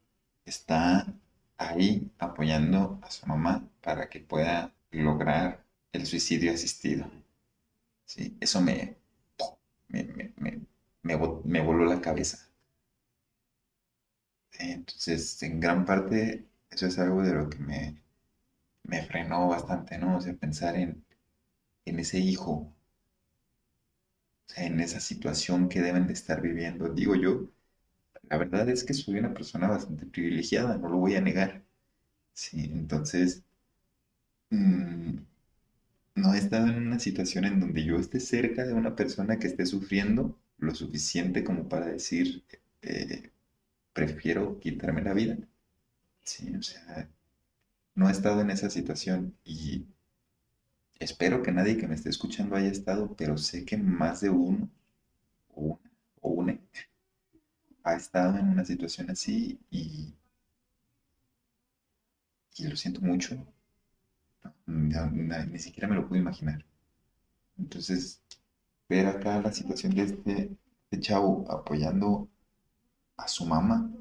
está 0.46 1.14
ahí 1.58 2.12
apoyando 2.20 3.00
a 3.04 3.12
su 3.12 3.26
mamá 3.28 3.68
para 3.82 4.10
que 4.10 4.20
pueda 4.20 4.74
lograr 4.92 5.64
el 5.94 6.06
suicidio 6.06 6.54
asistido. 6.54 7.10
¿Sí? 8.06 8.38
Eso 8.40 8.62
me, 8.62 8.98
me, 9.90 10.04
me, 10.38 10.62
me 11.04 11.62
voló 11.62 11.86
la 11.86 12.02
cabeza. 12.02 12.47
Entonces, 14.60 15.42
en 15.44 15.60
gran 15.60 15.86
parte, 15.86 16.48
eso 16.70 16.88
es 16.88 17.00
algo 17.00 17.22
de 17.24 17.34
lo 17.34 17.50
que 17.50 17.60
me, 17.60 18.02
me 18.84 19.04
frenó 19.06 19.48
bastante, 19.50 19.98
¿no? 20.00 20.18
O 20.18 20.22
sea, 20.22 20.36
pensar 20.36 20.76
en, 20.78 21.06
en 21.86 22.00
ese 22.00 22.20
hijo, 22.20 22.52
o 22.54 22.76
sea, 24.48 24.66
en 24.66 24.80
esa 24.82 25.00
situación 25.00 25.70
que 25.70 25.82
deben 25.82 26.06
de 26.08 26.14
estar 26.14 26.42
viviendo. 26.42 26.90
Digo 26.90 27.16
yo, 27.16 27.50
la 28.30 28.38
verdad 28.38 28.70
es 28.70 28.84
que 28.86 28.94
soy 28.96 29.18
una 29.20 29.34
persona 29.34 29.68
bastante 29.70 30.06
privilegiada, 30.08 30.78
no 30.78 30.90
lo 30.90 30.98
voy 30.98 31.16
a 31.16 31.22
negar. 31.22 31.64
Sí, 32.34 32.62
entonces, 32.74 33.44
mm, 34.52 35.18
no 36.16 36.34
he 36.34 36.38
estado 36.38 36.68
en 36.68 36.76
una 36.88 37.00
situación 37.00 37.46
en 37.46 37.60
donde 37.62 37.84
yo 37.86 37.98
esté 37.98 38.20
cerca 38.20 38.66
de 38.66 38.74
una 38.74 38.96
persona 38.96 39.40
que 39.40 39.48
esté 39.48 39.66
sufriendo 39.66 40.38
lo 40.58 40.76
suficiente 40.76 41.44
como 41.46 41.70
para 41.70 41.88
decir, 41.88 42.44
eh, 42.82 43.32
prefiero 43.98 44.60
quitarme 44.60 45.02
la 45.02 45.14
vida. 45.14 45.36
Sí, 46.24 46.56
o 46.56 46.62
sea, 46.62 47.10
no 47.96 48.08
he 48.10 48.12
estado 48.12 48.42
en 48.42 48.52
esa 48.52 48.70
situación 48.70 49.36
y 49.44 49.88
espero 51.00 51.42
que 51.42 51.52
nadie 51.52 51.78
que 51.78 51.88
me 51.88 51.96
esté 51.96 52.10
escuchando 52.10 52.56
haya 52.56 52.70
estado, 52.70 53.16
pero 53.16 53.40
sé 53.40 53.66
que 53.66 53.76
más 53.78 54.22
de 54.22 54.30
uno 54.30 54.70
o 55.50 55.80
una, 56.22 56.60
o 56.60 56.68
ha 57.84 57.96
estado 57.96 58.38
en 58.38 58.50
una 58.50 58.66
situación 58.66 59.10
así 59.10 59.60
y, 59.72 60.14
y 62.58 62.68
lo 62.68 62.76
siento 62.76 63.02
mucho. 63.02 63.36
ni 64.68 65.60
siquiera 65.60 65.88
me 65.88 65.96
lo 65.96 66.08
puedo 66.08 66.22
imaginar. 66.22 66.64
Entonces, 67.58 68.22
ver 68.90 69.08
acá 69.08 69.42
la 69.42 69.52
situación 69.52 69.96
de 69.96 70.04
este, 70.04 70.58
este 70.92 71.00
chavo 71.00 71.50
apoyando 71.52 72.30
a 73.18 73.28
su 73.28 73.46
mamá, 73.46 73.92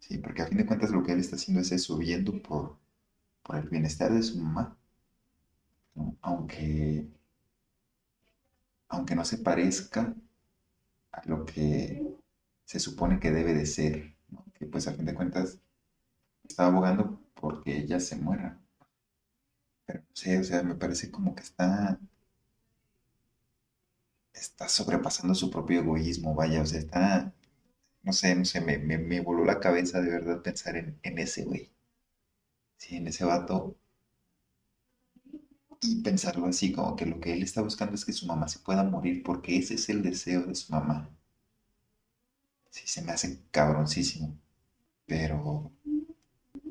¿sí? 0.00 0.18
Porque 0.18 0.42
a 0.42 0.46
fin 0.46 0.58
de 0.58 0.66
cuentas 0.66 0.90
lo 0.90 1.02
que 1.02 1.12
él 1.12 1.20
está 1.20 1.36
haciendo 1.36 1.60
es 1.62 1.72
eso, 1.72 1.96
viendo 1.98 2.42
por, 2.42 2.78
por 3.44 3.56
el 3.56 3.68
bienestar 3.70 4.12
de 4.12 4.22
su 4.22 4.38
mamá, 4.38 4.76
Aunque, 6.22 7.06
aunque 8.88 9.14
no 9.16 9.24
se 9.24 9.38
parezca 9.38 10.14
a 11.12 11.22
lo 11.26 11.44
que 11.46 12.02
se 12.64 12.80
supone 12.80 13.20
que 13.20 13.30
debe 13.30 13.54
de 13.54 13.66
ser, 13.66 14.16
Que 14.54 14.66
pues 14.66 14.88
a 14.88 14.94
fin 14.94 15.06
de 15.06 15.14
cuentas 15.14 15.58
está 16.48 16.66
abogando 16.66 17.20
porque 17.34 17.78
ella 17.78 18.00
se 18.00 18.16
muera. 18.16 18.60
Pero 19.86 20.00
no 20.00 20.06
sé, 20.16 20.38
o 20.40 20.44
sea, 20.44 20.62
me 20.64 20.74
parece 20.74 21.10
como 21.12 21.34
que 21.36 21.42
está 21.44 21.98
está 24.34 24.68
sobrepasando 24.68 25.34
su 25.34 25.50
propio 25.50 25.80
egoísmo, 25.80 26.34
vaya, 26.34 26.60
o 26.62 26.66
sea, 26.66 26.80
está 26.80 27.32
no 28.04 28.12
sé, 28.12 28.34
no 28.36 28.44
sé, 28.44 28.60
me, 28.60 28.78
me, 28.78 29.20
voló 29.20 29.44
la 29.44 29.58
cabeza 29.60 30.00
de 30.00 30.10
verdad 30.10 30.42
pensar 30.42 30.76
en, 30.76 30.98
ese 31.18 31.44
güey. 31.44 31.72
Sí, 32.76 32.96
en 32.96 33.08
ese 33.08 33.24
vato. 33.24 33.76
Y 35.82 36.00
pensarlo 36.00 36.46
así, 36.46 36.72
como 36.72 36.96
que 36.96 37.04
lo 37.04 37.20
que 37.20 37.34
él 37.34 37.42
está 37.42 37.60
buscando 37.60 37.94
es 37.94 38.06
que 38.06 38.14
su 38.14 38.24
mamá 38.26 38.48
se 38.48 38.60
pueda 38.60 38.84
morir, 38.84 39.22
porque 39.22 39.58
ese 39.58 39.74
es 39.74 39.86
el 39.90 40.02
deseo 40.02 40.44
de 40.46 40.54
su 40.54 40.72
mamá. 40.72 41.10
Sí, 42.70 42.86
se 42.86 43.02
me 43.02 43.12
hace 43.12 43.40
cabroncísimo. 43.50 44.36
Pero, 45.06 45.72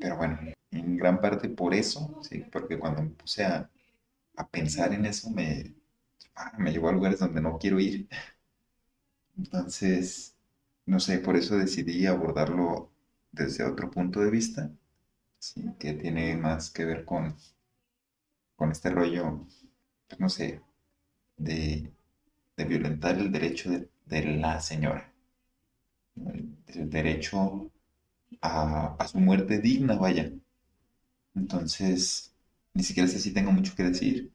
pero 0.00 0.16
bueno, 0.16 0.38
en 0.70 0.96
gran 0.96 1.20
parte 1.20 1.48
por 1.50 1.74
eso, 1.74 2.20
sí, 2.22 2.44
porque 2.52 2.78
cuando 2.78 3.02
me 3.02 3.10
puse 3.10 3.44
a, 3.44 3.70
a 4.36 4.48
pensar 4.48 4.94
en 4.94 5.06
eso, 5.06 5.30
me, 5.30 5.74
ah, 6.36 6.52
me 6.58 6.72
llevó 6.72 6.90
a 6.90 6.92
lugares 6.92 7.20
donde 7.20 7.40
no 7.42 7.58
quiero 7.58 7.80
ir. 7.80 8.08
Entonces, 9.38 10.31
no 10.86 11.00
sé, 11.00 11.18
por 11.18 11.36
eso 11.36 11.56
decidí 11.56 12.06
abordarlo 12.06 12.90
desde 13.32 13.64
otro 13.64 13.90
punto 13.90 14.20
de 14.20 14.30
vista, 14.30 14.70
¿sí? 15.38 15.64
que 15.78 15.94
tiene 15.94 16.36
más 16.36 16.70
que 16.70 16.84
ver 16.84 17.04
con, 17.04 17.36
con 18.56 18.70
este 18.72 18.90
rollo, 18.90 19.46
pues, 20.08 20.20
no 20.20 20.28
sé, 20.28 20.62
de, 21.36 21.92
violentar 22.56 23.18
el 23.18 23.32
derecho 23.32 23.70
de, 24.06 24.24
la 24.36 24.60
señora, 24.60 25.12
el, 26.16 26.90
derecho 26.90 27.70
a, 28.40 28.94
a, 28.98 29.08
su 29.08 29.18
muerte 29.18 29.58
digna, 29.58 29.96
vaya. 29.96 30.30
Entonces, 31.34 32.32
ni 32.74 32.82
siquiera 32.82 33.08
sé 33.08 33.18
si 33.18 33.32
tengo 33.32 33.52
mucho 33.52 33.74
que 33.74 33.84
decir. 33.84 34.32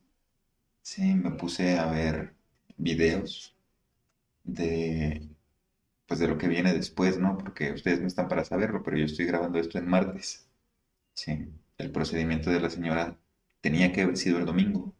Sí, 0.82 1.14
me 1.16 1.32
puse 1.32 1.78
a 1.80 1.88
ver 1.88 2.34
videos 2.78 3.56
de 4.44 5.27
pues 6.08 6.20
de 6.20 6.28
lo 6.28 6.38
que 6.38 6.48
viene 6.48 6.74
después, 6.74 7.20
¿no? 7.20 7.38
Porque 7.38 7.72
ustedes 7.74 8.02
no 8.02 8.08
están 8.08 8.28
para 8.28 8.46
saberlo, 8.46 8.84
pero 8.84 8.98
yo 8.98 9.06
estoy 9.06 9.26
grabando 9.26 9.60
esto 9.60 9.78
en 9.78 9.88
martes. 9.88 10.48
Sí, 11.14 11.50
el 11.78 11.92
procedimiento 11.92 12.50
de 12.52 12.62
la 12.62 12.70
señora 12.70 13.18
tenía 13.62 13.92
que 13.94 14.04
haber 14.04 14.18
sido 14.18 14.40
el 14.40 14.46
domingo 14.46 14.94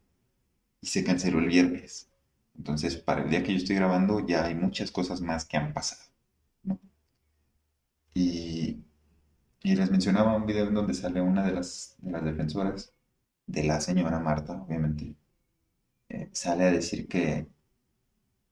y 0.82 0.88
se 0.88 1.04
canceló 1.04 1.40
el 1.40 1.48
viernes. 1.48 2.10
Entonces, 2.58 2.98
para 2.98 3.24
el 3.24 3.30
día 3.30 3.44
que 3.44 3.54
yo 3.54 3.58
estoy 3.60 3.76
grabando 3.78 4.26
ya 4.26 4.46
hay 4.46 4.56
muchas 4.56 4.92
cosas 4.92 5.22
más 5.22 5.46
que 5.46 5.58
han 5.58 5.74
pasado, 5.74 6.04
¿no? 6.64 6.80
Y, 8.14 8.84
y 9.64 9.76
les 9.76 9.92
mencionaba 9.92 10.36
un 10.36 10.46
video 10.46 10.68
en 10.68 10.74
donde 10.76 10.94
sale 10.94 11.22
una 11.22 11.46
de 11.46 11.54
las, 11.54 11.96
de 12.00 12.12
las 12.12 12.24
defensoras 12.26 12.94
de 13.48 13.64
la 13.66 13.82
señora 13.82 14.20
Marta, 14.20 14.62
obviamente. 14.64 15.16
Eh, 16.10 16.30
sale 16.34 16.66
a 16.66 16.72
decir 16.72 17.08
que 17.08 17.48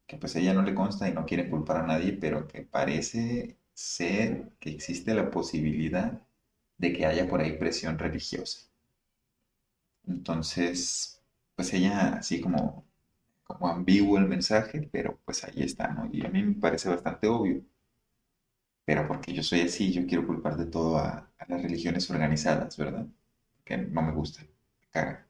que 0.07 0.17
pues 0.17 0.35
ella 0.35 0.53
no 0.53 0.61
le 0.61 0.75
consta 0.75 1.09
y 1.09 1.13
no 1.13 1.25
quiere 1.25 1.49
culpar 1.49 1.77
a 1.77 1.87
nadie, 1.87 2.13
pero 2.13 2.47
que 2.47 2.61
parece 2.63 3.57
ser 3.73 4.51
que 4.59 4.71
existe 4.71 5.13
la 5.13 5.31
posibilidad 5.31 6.21
de 6.77 6.93
que 6.93 7.05
haya 7.05 7.27
por 7.27 7.41
ahí 7.41 7.57
presión 7.57 7.97
religiosa. 7.99 8.69
Entonces, 10.07 11.21
pues 11.55 11.73
ella 11.73 12.15
así 12.15 12.41
como, 12.41 12.85
como 13.43 13.67
ambiguo 13.69 14.17
el 14.17 14.27
mensaje, 14.27 14.87
pero 14.91 15.19
pues 15.25 15.43
ahí 15.43 15.63
está, 15.63 15.89
¿no? 15.89 16.09
Y 16.11 16.25
a 16.25 16.29
mí 16.29 16.43
me 16.43 16.55
parece 16.55 16.89
bastante 16.89 17.27
obvio. 17.27 17.63
Pero 18.85 19.07
porque 19.07 19.33
yo 19.33 19.43
soy 19.43 19.61
así, 19.61 19.91
yo 19.91 20.05
quiero 20.07 20.25
culpar 20.25 20.57
de 20.57 20.65
todo 20.67 20.97
a, 20.97 21.29
las 21.47 21.61
religiones 21.61 22.09
organizadas, 22.09 22.77
¿verdad? 22.77 23.05
Que 23.63 23.77
no 23.77 24.01
me 24.01 24.11
gusta, 24.11 24.41
me 24.41 24.87
caga. 24.91 25.27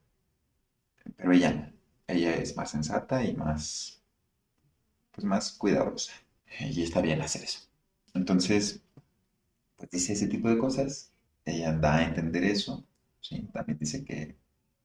Pero 1.17 1.31
ella 1.31 1.71
ella 2.07 2.35
es 2.35 2.55
más 2.55 2.71
sensata 2.71 3.23
y 3.23 3.35
más 3.35 4.01
pues 5.15 5.25
más 5.25 5.53
cuidadosa. 5.53 6.13
Y 6.59 6.83
está 6.83 7.01
bien 7.01 7.21
hacer 7.21 7.43
eso. 7.43 7.59
Entonces, 8.13 8.81
pues 9.77 9.89
dice 9.89 10.13
ese 10.13 10.27
tipo 10.27 10.49
de 10.49 10.57
cosas. 10.57 11.11
Ella 11.45 11.73
da 11.73 11.97
a 11.97 12.05
entender 12.05 12.43
eso. 12.43 12.85
¿sí? 13.21 13.47
También 13.53 13.77
dice 13.79 14.03
que, 14.03 14.35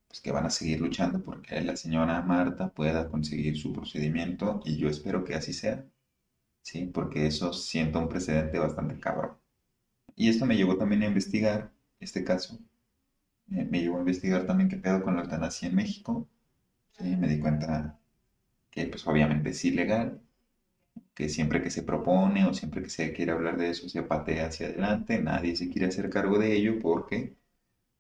pues, 0.09 0.21
que 0.21 0.33
van 0.33 0.47
a 0.47 0.51
seguir 0.51 0.81
luchando 0.81 1.23
porque 1.23 1.61
la 1.63 1.77
señora 1.77 2.23
Marta 2.23 2.69
pueda 2.71 3.09
conseguir 3.09 3.59
su 3.59 3.73
procedimiento 3.73 4.61
y 4.65 4.77
yo 4.77 4.89
espero 4.89 5.25
que 5.25 5.35
así 5.35 5.53
sea. 5.53 5.85
¿sí? 6.63 6.87
Porque 6.87 7.27
eso 7.27 7.53
sienta 7.53 7.99
un 7.99 8.09
precedente 8.09 8.59
bastante 8.59 8.99
cabrón. 9.01 9.33
Y 10.17 10.29
esto 10.29 10.47
me 10.47 10.57
llevó 10.57 10.77
también 10.77 11.03
a 11.03 11.07
investigar 11.07 11.73
este 12.01 12.25
caso. 12.25 12.59
me 13.47 13.81
llevó 13.81 13.97
a 13.97 14.01
investigar 14.01 14.47
también 14.47 14.69
qué 14.69 14.77
pedo 14.77 15.03
con 15.03 15.17
la 15.17 15.23
eutanasia 15.23 15.69
en 15.69 15.75
México. 15.77 16.29
¿sí? 16.99 17.17
Me 17.17 17.29
di 17.29 17.41
cuenta 17.41 18.00
que 18.71 18.87
pues 18.87 19.07
obviamente 19.07 19.51
es 19.51 19.65
ilegal, 19.65 20.21
que 21.15 21.29
siempre 21.29 21.63
que 21.63 21.71
se 21.71 21.83
propone 21.85 22.47
o 22.47 22.55
siempre 22.55 22.83
que 22.83 22.91
se 22.91 23.13
quiere 23.13 23.33
hablar 23.33 23.57
de 23.59 23.71
eso 23.71 23.89
se 23.89 24.03
patea 24.03 24.47
hacia 24.49 24.67
adelante, 24.69 25.21
nadie 25.23 25.57
se 25.57 25.71
quiere 25.71 25.89
hacer 25.89 26.11
cargo 26.11 26.39
de 26.39 26.55
ello 26.57 26.79
porque 26.81 27.37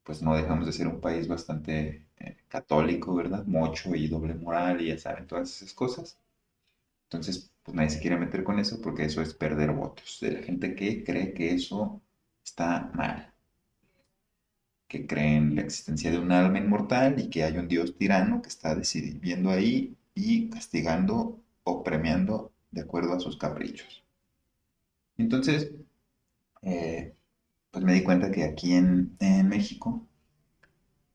pues 0.04 0.22
no 0.22 0.36
dejamos 0.36 0.66
de 0.66 0.72
ser 0.72 0.88
un 0.88 1.00
país 1.00 1.28
bastante 1.28 2.06
eh, 2.18 2.36
católico, 2.48 3.14
¿verdad? 3.14 3.46
Mocho 3.46 3.94
y 3.94 4.08
doble 4.08 4.34
moral 4.34 4.80
y 4.82 4.88
ya 4.88 4.98
saben 4.98 5.26
todas 5.26 5.50
esas 5.56 5.74
cosas. 5.74 6.18
Entonces, 7.04 7.52
pues 7.62 7.74
nadie 7.74 7.90
se 7.90 8.00
quiere 8.00 8.16
meter 8.16 8.44
con 8.44 8.58
eso 8.58 8.80
porque 8.82 9.04
eso 9.04 9.22
es 9.22 9.34
perder 9.34 9.72
votos 9.72 10.18
de 10.22 10.32
la 10.32 10.42
gente 10.42 10.74
que 10.74 11.04
cree 11.04 11.34
que 11.34 11.54
eso 11.54 12.02
está 12.44 12.90
mal, 12.94 13.34
que 14.88 15.06
cree 15.06 15.36
en 15.36 15.54
la 15.56 15.62
existencia 15.62 16.10
de 16.10 16.18
un 16.18 16.32
alma 16.32 16.58
inmortal 16.58 17.18
y 17.18 17.30
que 17.30 17.44
hay 17.44 17.56
un 17.56 17.66
Dios 17.66 17.96
tirano 17.96 18.42
que 18.42 18.48
está 18.48 18.74
decidiendo 18.74 19.48
ahí 19.50 19.96
y 20.20 20.50
castigando 20.50 21.42
o 21.64 21.82
premiando 21.82 22.52
de 22.70 22.82
acuerdo 22.82 23.14
a 23.14 23.20
sus 23.20 23.36
caprichos. 23.36 24.04
Entonces, 25.18 25.72
eh, 26.62 27.14
pues 27.70 27.84
me 27.84 27.94
di 27.94 28.02
cuenta 28.02 28.30
que 28.30 28.44
aquí 28.44 28.74
en, 28.74 29.16
México, 29.48 30.06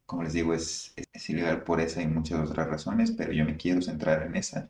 como 0.05 0.23
les 0.23 0.33
digo, 0.33 0.53
es, 0.53 0.93
es, 1.13 1.29
ilegal 1.29 1.63
por 1.63 1.81
esa 1.81 2.01
y 2.01 2.07
muchas 2.07 2.49
otras 2.49 2.67
razones, 2.67 3.11
pero 3.11 3.31
yo 3.33 3.45
me 3.45 3.57
quiero 3.57 3.81
centrar 3.81 4.23
en 4.23 4.35
esa. 4.35 4.69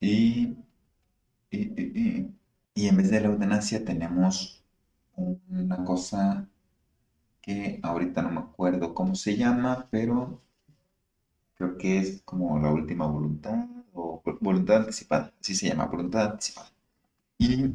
Y, 0.00 0.56
y, 1.50 2.30
y 2.74 2.88
en 2.88 2.96
vez 2.96 3.10
de 3.10 3.20
la 3.20 3.28
eutanasia 3.28 3.84
tenemos 3.84 4.62
una 5.16 5.84
cosa 5.84 6.48
que 7.40 7.80
ahorita 7.82 8.22
no 8.22 8.30
me 8.30 8.40
acuerdo 8.40 8.94
cómo 8.94 9.14
se 9.14 9.36
llama, 9.36 9.88
pero 9.90 10.42
creo 11.56 11.76
que 11.78 11.98
es 11.98 12.22
como 12.24 12.58
la 12.60 12.70
última 12.72 13.06
voluntad 13.06 13.66
o 13.94 14.22
voluntad 14.40 14.78
anticipada, 14.78 15.32
así 15.40 15.54
se 15.54 15.68
llama, 15.68 15.86
voluntad 15.86 16.32
anticipada. 16.32 16.70
Y 17.38 17.72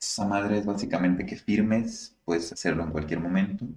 esa 0.00 0.26
madre 0.26 0.58
es 0.58 0.66
básicamente 0.66 1.24
que 1.24 1.36
firmes, 1.36 2.16
puedes 2.24 2.52
hacerlo 2.52 2.82
en 2.82 2.90
cualquier 2.90 3.20
momento, 3.20 3.68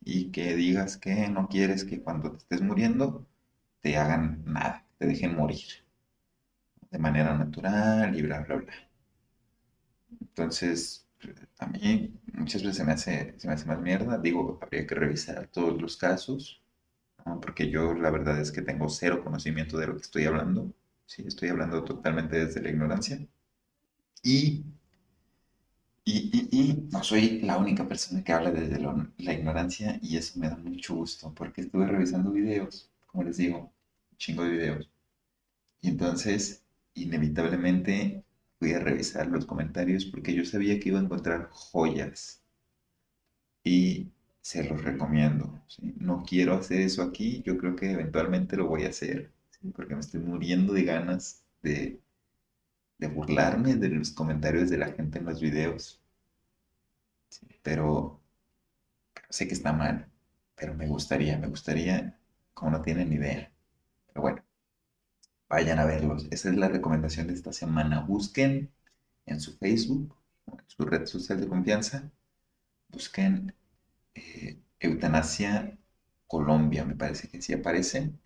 y 0.00 0.30
que 0.30 0.54
digas 0.56 0.96
que 0.96 1.28
no 1.28 1.48
quieres 1.48 1.84
que 1.84 2.00
cuando 2.00 2.30
te 2.32 2.38
estés 2.38 2.62
muriendo 2.62 3.26
te 3.82 3.96
hagan 3.98 4.42
nada, 4.46 4.86
te 4.98 5.06
dejen 5.06 5.36
morir 5.36 5.84
de 6.90 6.98
manera 6.98 7.36
natural 7.36 8.16
y 8.18 8.22
bla, 8.22 8.40
bla, 8.40 8.56
bla. 8.56 8.72
Entonces, 10.20 11.06
a 11.58 11.66
mí 11.66 12.14
muchas 12.34 12.62
veces 12.62 12.76
se 12.78 12.84
me 12.84 12.92
hace, 12.92 13.34
se 13.38 13.48
me 13.48 13.54
hace 13.54 13.66
más 13.66 13.80
mierda. 13.80 14.18
Digo, 14.18 14.58
habría 14.62 14.86
que 14.86 14.94
revisar 14.94 15.46
todos 15.48 15.80
los 15.80 15.96
casos, 15.96 16.60
porque 17.42 17.70
yo 17.70 17.94
la 17.94 18.10
verdad 18.10 18.40
es 18.40 18.52
que 18.52 18.62
tengo 18.62 18.88
cero 18.88 19.22
conocimiento 19.24 19.78
de 19.78 19.86
lo 19.88 19.96
que 19.96 20.02
estoy 20.02 20.24
hablando. 20.24 20.72
Sí, 21.06 21.24
estoy 21.26 21.48
hablando 21.50 21.84
totalmente 21.84 22.44
desde 22.44 22.62
la 22.62 22.70
ignorancia. 22.70 23.18
Y, 24.22 24.64
y, 26.04 26.48
y, 26.50 26.88
no 26.90 27.02
soy 27.04 27.40
la 27.42 27.58
única 27.58 27.86
persona 27.86 28.22
que 28.24 28.32
habla 28.32 28.50
desde 28.50 28.78
la 28.80 29.32
ignorancia 29.34 29.98
y 30.02 30.16
eso 30.16 30.38
me 30.38 30.48
da 30.48 30.56
mucho 30.56 30.94
gusto, 30.94 31.34
porque 31.34 31.60
estuve 31.62 31.86
revisando 31.86 32.30
videos, 32.30 32.90
como 33.06 33.24
les 33.24 33.36
digo, 33.36 33.58
un 34.12 34.16
chingo 34.18 34.44
de 34.44 34.50
videos. 34.50 34.90
Y 35.82 35.88
entonces, 35.90 36.64
inevitablemente, 36.94 38.24
fui 38.58 38.74
a 38.74 38.80
revisar 38.80 39.28
los 39.28 39.46
comentarios 39.46 40.06
porque 40.06 40.34
yo 40.34 40.44
sabía 40.44 40.80
que 40.80 40.90
iba 40.90 41.00
a 41.00 41.02
encontrar 41.04 41.48
joyas 41.52 42.42
y 43.64 44.10
se 44.46 44.62
los 44.62 44.80
recomiendo. 44.84 45.60
No 45.98 46.22
quiero 46.22 46.54
hacer 46.54 46.80
eso 46.82 47.02
aquí, 47.02 47.42
yo 47.44 47.58
creo 47.58 47.74
que 47.74 47.90
eventualmente 47.90 48.56
lo 48.56 48.68
voy 48.68 48.84
a 48.84 48.90
hacer 48.90 49.32
porque 49.74 49.94
me 49.94 50.00
estoy 50.00 50.20
muriendo 50.20 50.72
de 50.72 50.84
ganas 50.84 51.42
de, 51.62 52.00
de 52.98 53.08
burlarme 53.08 53.74
de 53.74 53.88
los 53.88 54.12
comentarios 54.12 54.70
de 54.70 54.78
la 54.78 54.92
gente 54.92 55.18
en 55.18 55.24
los 55.24 55.40
videos. 55.40 56.00
pero, 57.64 58.20
pero 59.20 59.26
sé 59.30 59.48
que 59.48 59.54
está 59.54 59.72
mal, 59.72 60.08
pero 60.54 60.74
me 60.74 60.86
gustaría, 60.86 61.36
me 61.38 61.48
gustaría, 61.48 62.16
como 62.54 62.70
no 62.70 62.82
tienen 62.82 63.12
idea. 63.12 63.50
Pero 64.06 64.22
bueno. 64.22 64.44
Vayan 65.48 65.80
a 65.80 65.86
verlos. 65.86 66.28
Esa 66.30 66.50
es 66.50 66.56
la 66.56 66.68
recomendación 66.68 67.26
de 67.26 67.34
esta 67.34 67.52
semana. 67.52 68.00
Busquen 68.00 68.70
en 69.26 69.40
su 69.40 69.56
Facebook, 69.58 70.16
en 70.46 70.64
su 70.68 70.84
red 70.84 71.06
social 71.06 71.40
de 71.40 71.48
confianza, 71.48 72.12
busquen 72.88 73.52
Eutanasia 74.80 75.78
Colombia, 76.26 76.84
me 76.84 76.94
parece 76.96 77.28
que 77.28 77.42
sí 77.42 77.52
aparecen. 77.52 78.18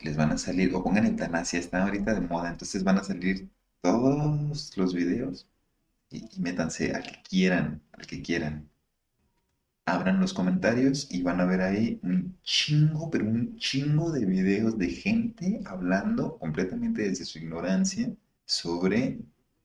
Les 0.00 0.16
van 0.16 0.32
a 0.32 0.38
salir, 0.38 0.74
o 0.74 0.82
pongan 0.84 1.06
eutanasia, 1.06 1.58
está 1.60 1.82
ahorita 1.84 2.14
de 2.14 2.20
moda, 2.22 2.50
entonces 2.50 2.84
van 2.84 2.98
a 2.98 3.04
salir 3.04 3.50
todos 3.82 4.76
los 4.76 4.94
videos 4.94 5.48
y, 6.10 6.18
y 6.36 6.40
métanse 6.40 6.92
al 6.94 7.04
que 7.04 7.22
quieran, 7.22 7.82
al 7.92 8.06
que 8.06 8.22
quieran 8.22 8.70
abran 9.90 10.20
los 10.20 10.32
comentarios 10.32 11.08
y 11.10 11.22
van 11.22 11.40
a 11.40 11.44
ver 11.44 11.60
ahí 11.62 12.00
un 12.02 12.38
chingo, 12.42 13.10
pero 13.10 13.24
un 13.26 13.56
chingo 13.56 14.10
de 14.12 14.24
videos 14.24 14.78
de 14.78 14.88
gente 14.88 15.60
hablando 15.66 16.38
completamente 16.38 17.02
desde 17.02 17.24
su 17.24 17.38
ignorancia 17.38 18.12
sobre 18.44 19.18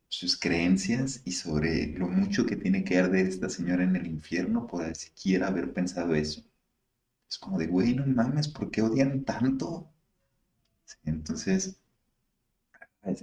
sus 0.07 0.39
creencias 0.39 1.21
y 1.25 1.33
sobre 1.33 1.87
lo 1.87 2.07
mucho 2.07 2.45
que 2.45 2.55
tiene 2.55 2.83
que 2.83 2.97
arder 2.97 3.27
esta 3.27 3.49
señora 3.49 3.83
en 3.83 3.95
el 3.95 4.07
infierno 4.07 4.67
por 4.67 4.95
siquiera 4.95 5.47
haber 5.47 5.73
pensado 5.73 6.15
eso. 6.15 6.43
Es 7.29 7.37
como 7.37 7.57
de, 7.59 7.67
güey, 7.67 7.95
no 7.95 8.05
mames, 8.05 8.47
¿por 8.47 8.71
qué 8.71 8.81
odian 8.81 9.23
tanto? 9.25 9.91
entonces, 11.03 11.77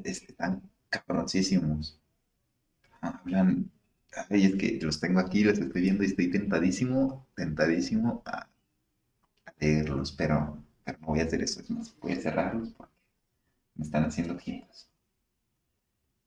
están 0.05 0.63
cabroncísimos. 0.91 2.01
Hablan 3.01 3.71
Ay, 4.29 4.45
es 4.45 4.57
que 4.57 4.79
los 4.83 5.01
tengo 5.01 5.21
aquí, 5.21 5.43
los 5.43 5.59
estoy 5.59 5.83
viendo 5.83 6.03
y 6.03 6.07
estoy 6.07 6.31
tentadísimo, 6.31 7.27
tentadísimo 7.35 8.23
a, 8.27 8.49
leerlos, 9.59 10.13
pero, 10.13 10.63
no 10.87 11.07
voy 11.07 11.21
a 11.21 11.25
hacer 11.25 11.43
eso. 11.43 11.61
Es 11.61 11.71
más, 11.71 11.95
voy 12.01 12.13
a 12.13 12.21
cerrarlos 12.21 12.71
porque 12.71 12.93
me 13.75 13.85
están 13.85 14.05
haciendo 14.05 14.35
ojitos. 14.35 14.89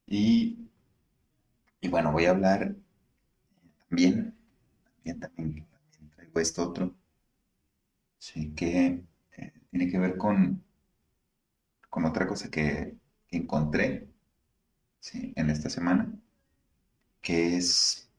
Y, 0.08 0.58
y 1.82 1.88
bueno, 1.90 2.12
voy 2.12 2.26
a 2.26 2.32
hablar 2.32 2.76
también, 3.90 4.36
también, 5.04 5.20
también, 5.20 5.66
traigo 6.16 6.40
esto 6.40 6.70
otro, 6.70 6.96
sí, 8.18 8.54
que 8.56 9.04
eh, 9.38 9.54
tiene 9.72 9.90
que 9.90 10.00
ver 10.00 10.18
con, 10.18 10.64
con 11.90 12.06
otra 12.06 12.28
cosa 12.28 12.50
que, 12.50 12.96
encontré 13.32 14.08
en 15.14 15.50
esta 15.50 15.70
semana 15.70 16.10
que 17.22 17.58
es, 17.58 18.10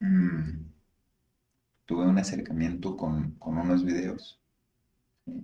mm, 0.00 0.64
tuve 1.86 2.06
un 2.06 2.18
acercamiento 2.18 2.96
con, 2.96 3.36
unos 3.40 3.84
videos, 3.84 4.40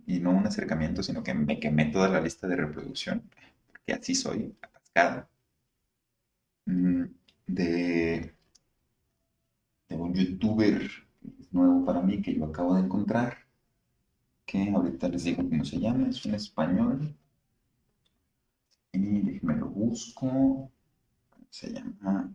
y 0.07 0.21
no 0.21 0.31
un 0.31 0.47
acercamiento, 0.47 1.03
sino 1.03 1.23
que 1.23 1.35
me 1.35 1.61
quemé 1.61 1.87
toda 1.87 2.09
la 2.09 2.21
lista 2.21 2.47
de 2.47 2.57
reproducción, 2.57 3.23
porque 3.67 3.93
así 3.93 4.15
soy, 4.15 4.55
atascada, 4.63 5.29
mm, 5.29 5.34
de, 6.67 8.35
de 9.89 9.97
un 9.97 10.13
youtuber 10.15 10.91
nuevo 11.53 11.85
para 11.87 12.03
mí 12.03 12.21
que 12.21 12.35
yo 12.35 12.45
acabo 12.47 12.75
de 12.75 12.83
encontrar, 12.83 13.39
que 14.47 14.71
ahorita 14.71 15.09
les 15.09 15.25
digo 15.25 15.43
cómo 15.49 15.65
se 15.65 15.79
llama, 15.79 16.09
es 16.09 16.25
un 16.27 16.35
español, 16.35 17.15
y 18.93 19.21
déjenme 19.21 19.57
lo 19.57 19.69
busco, 19.69 20.71
se 21.51 21.73
llama 21.73 22.35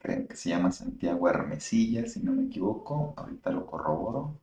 creo 0.00 0.26
que 0.26 0.36
se 0.36 0.48
llama 0.50 0.72
Santiago 0.72 1.28
Hermesilla, 1.28 2.06
si 2.06 2.20
no 2.20 2.32
me 2.32 2.44
equivoco, 2.44 3.14
ahorita 3.16 3.50
lo 3.50 3.66
corroboro. 3.66 4.40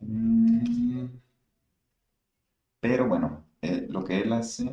Mm. 0.00 1.06
Pero 2.80 3.06
bueno, 3.08 3.44
eh, 3.60 3.86
lo 3.90 4.02
que 4.04 4.18
él 4.20 4.32
hace, 4.32 4.72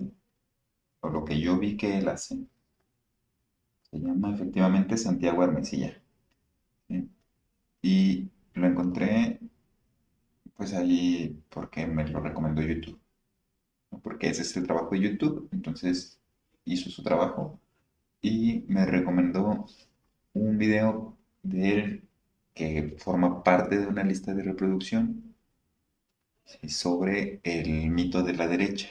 o 1.02 1.10
lo 1.10 1.26
que 1.26 1.40
yo 1.40 1.60
vi 1.60 1.78
que 1.78 1.98
él 2.00 2.08
hace, 2.10 2.48
se 3.94 4.00
llama 4.00 4.34
efectivamente 4.34 4.98
Santiago 4.98 5.44
Hermesilla. 5.44 6.02
Y 7.82 8.30
lo 8.56 8.68
encontré 8.68 9.40
pues 10.56 10.74
ahí 10.74 11.40
porque 11.50 11.86
me 11.86 12.08
lo 12.08 12.20
recomendó 12.20 12.62
YouTube. 12.62 13.00
Porque 14.02 14.30
ese 14.30 14.42
es 14.42 14.58
el 14.58 14.66
trabajo 14.66 14.90
de 14.92 15.02
YouTube, 15.02 15.48
entonces 15.52 16.20
hizo 16.66 16.90
su 16.90 17.04
trabajo 17.04 17.60
y 18.22 18.66
me 18.68 18.86
recomendó 18.86 19.68
un 20.34 20.58
video 20.58 21.16
de 21.44 21.74
él 21.74 22.04
que 22.56 22.96
forma 22.98 23.44
parte 23.44 23.78
de 23.78 23.88
una 23.88 24.04
lista 24.04 24.34
de 24.34 24.44
reproducción 24.44 25.36
sobre 26.68 27.42
el 27.44 27.92
mito 27.92 28.24
de 28.24 28.34
la 28.34 28.48
derecha. 28.48 28.90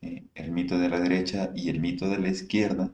El 0.00 0.52
mito 0.52 0.78
de 0.78 0.88
la 0.88 0.98
derecha 1.00 1.52
y 1.54 1.68
el 1.68 1.80
mito 1.80 2.08
de 2.08 2.18
la 2.18 2.28
izquierda 2.28 2.92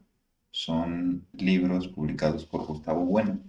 son 0.55 1.27
libros 1.33 1.89
publicados 1.89 2.47
por 2.47 2.65
Gustavo 2.65 3.05
Bueno. 3.05 3.41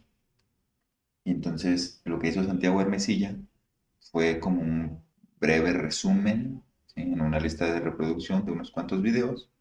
Y 1.23 1.29
entonces 1.31 2.01
lo 2.03 2.17
que 2.17 2.29
hizo 2.29 2.43
Santiago 2.43 2.81
Hermesilla 2.81 3.35
fue 4.11 4.39
como 4.39 4.61
un 4.61 5.03
breve 5.39 5.71
resumen 5.71 6.63
en 6.95 7.21
una 7.21 7.39
lista 7.39 7.71
de 7.71 7.79
reproducción 7.79 8.43
de 8.43 8.53
unos 8.53 8.71
cuantos 8.71 9.03
videos 9.03 9.51